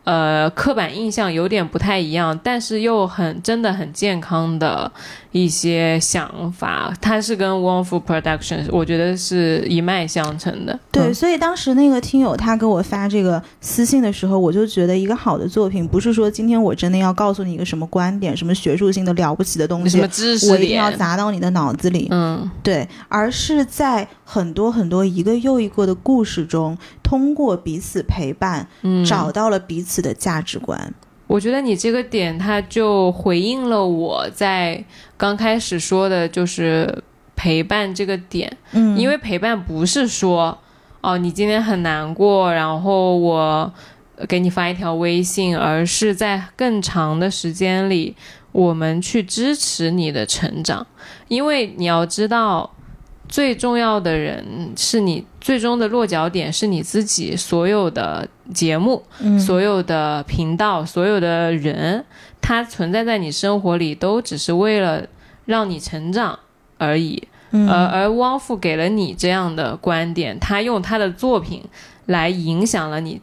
[0.09, 4.91] 呃刻板印象有点不太一样，但是又很真的很健康的
[5.33, 6.93] 一些想法。
[7.01, 10.79] 他是跟 One Food Productions，我觉得是一脉相承的。
[10.91, 20.91] 对，嗯所以当时那个听友他给我发这个私信的时候，我就觉得一个好的作品不是说今天我真的要告诉你一个什么观点、什么学术性的了不起的东西什么，知识我一定要？
[20.93, 22.09] 砸到你的脑子里。
[22.11, 30.93] 嗯对，而是在很多很多一个又一个的故事中，通过彼此陪伴，嗯，找到了彼此的价值观。
[31.29, 34.83] 我觉得你这个点，它就回应了我在
[35.17, 37.03] 刚开始说的，就是
[37.37, 38.57] 陪伴这个点。
[38.73, 40.59] 嗯，因为陪伴不是说，
[41.03, 43.73] 哦，你今天很难过，然后我
[44.27, 48.17] 给你发一条微信，而是在更长的时间里，
[48.51, 50.87] 我们去支持你的成长。
[51.29, 52.75] 因为你要知道，
[53.29, 57.37] 最重要的人是你，最终的落脚点是你自己。
[57.37, 62.05] 所有的节目、嗯所有的频道、所有的人，
[62.41, 65.07] 它存在在你生活里，都只是为了
[65.45, 66.39] 让你成长
[66.79, 67.29] 而已。
[67.51, 71.65] 嗯而而汪付给了你这样的观点，他用他的作品
[72.05, 73.23] 来影响了你，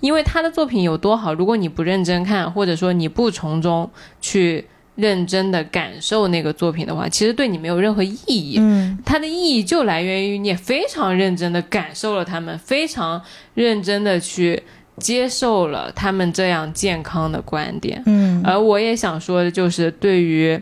[0.00, 4.66] 因为他的作品有多好，如果你不认真看，或者说你不从中去
[4.96, 8.56] 认真的感受那个作品的话，其实对你没有任何意义。
[8.58, 13.22] 嗯它的意义就来源于你也非常认真的感受了他们，非常
[13.54, 14.62] 认真的去
[14.98, 18.02] 接受了他们这样健康的观点。
[18.06, 20.60] 嗯而我也想说的就是，对于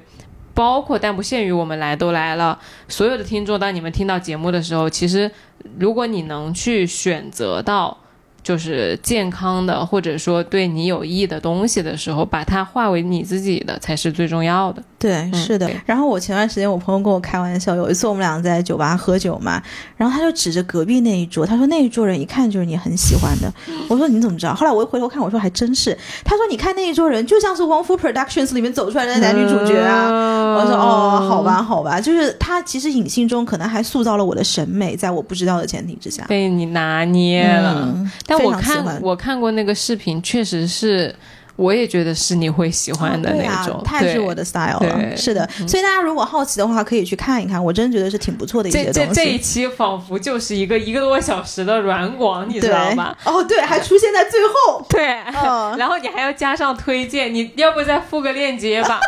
[0.53, 2.59] 包括但不限于我们来都来了
[2.89, 5.31] 所有的听众，当你们听到节目的时候，其实
[5.79, 7.97] 如果你能去选择到
[8.45, 14.81] 就是健康的，或者说对你有益的东西的时候，把它化为你自己的，才是最重要的。
[15.05, 15.71] 对，嗯是的。
[15.85, 19.63] 然后我前段时间我朋友跟我开玩笑，有一次我们俩在酒吧喝酒嘛，
[19.99, 23.53] 然后他就指着隔壁那一桌，他说那一桌人一看就是你很喜欢的。
[23.87, 24.55] 我说你怎么知道？
[24.55, 25.95] 后来我一回头看，我说还真是。
[26.25, 29.95] 他说你看那一桌人就像是汪夫 Productions 里面走出来的男女主角啊。
[29.95, 36.25] 啊我说哦，好吧，好吧，就是他其实隐性中可能还塑造了我的审美，在我不知道的前提之下。
[36.29, 37.93] 被你拿捏了。
[37.95, 41.15] 嗯，但我看我看过那个视频，确实是，
[41.57, 43.77] 我也觉得是你会喜欢的那种。
[43.77, 44.81] 啊、太是我的 style 了。
[44.81, 49.21] 对是的，所以大家如果好奇的话，可以去看一看，我真觉得是挺不错的一些这这东西。
[49.25, 53.17] 这一期仿佛就是一个一个多小时的软广，你知道对吧？
[53.25, 54.85] 哦，对，还出现在最后。
[54.89, 58.99] 对，嗯 然后你还要加上推荐，你要不再附个链接吧？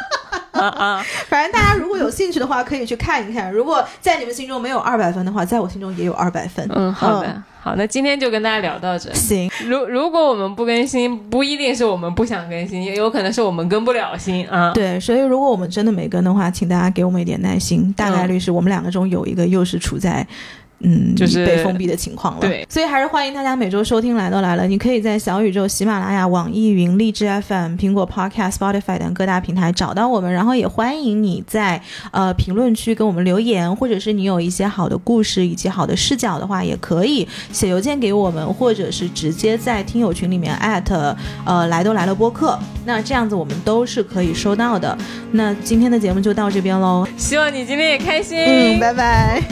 [0.59, 1.07] 啊啊！
[1.29, 3.53] 反正大家如果有兴趣的话，可以去看一看。
[3.53, 6.69] 如果在你们心中没有二百分的话，在我心中也有二百分。
[6.75, 9.13] 嗯，好的，好，那今天就跟大家聊到这。
[9.15, 14.73] 行，如如果我们不更新，不一定是我们不想更新，也有可能是我们更不了心啊。
[14.73, 17.93] 对，所以如果我们真的没跟的话，请大家给我们一点耐心。
[17.97, 20.27] 大概率是我们两个中有一个又是处在。
[20.81, 22.41] 嗯，就是被封闭的情况了。
[22.41, 24.67] 对，所以还是欢迎大家每周收听来都来了。
[24.67, 30.31] 你可以在小宇宙、喜马拉雅、网易云、荔枝 FM、苹果 Podcast、Spotify 等各大平台找到我们。
[30.33, 41.17] 然后也欢迎你在呃评论区给我们留言，或者是你有一些好的故事以及好的视角的话，也可以写邮件给我们，或者是直接在听友群里面艾特
[41.47, 42.59] 呃来都来了播客。
[42.85, 44.97] 那这样子我们都是可以收到的。
[45.33, 47.07] 那今天的节目就到这边喽。
[47.17, 48.39] 希望你今天也开心。
[48.39, 49.43] 嗯，拜拜。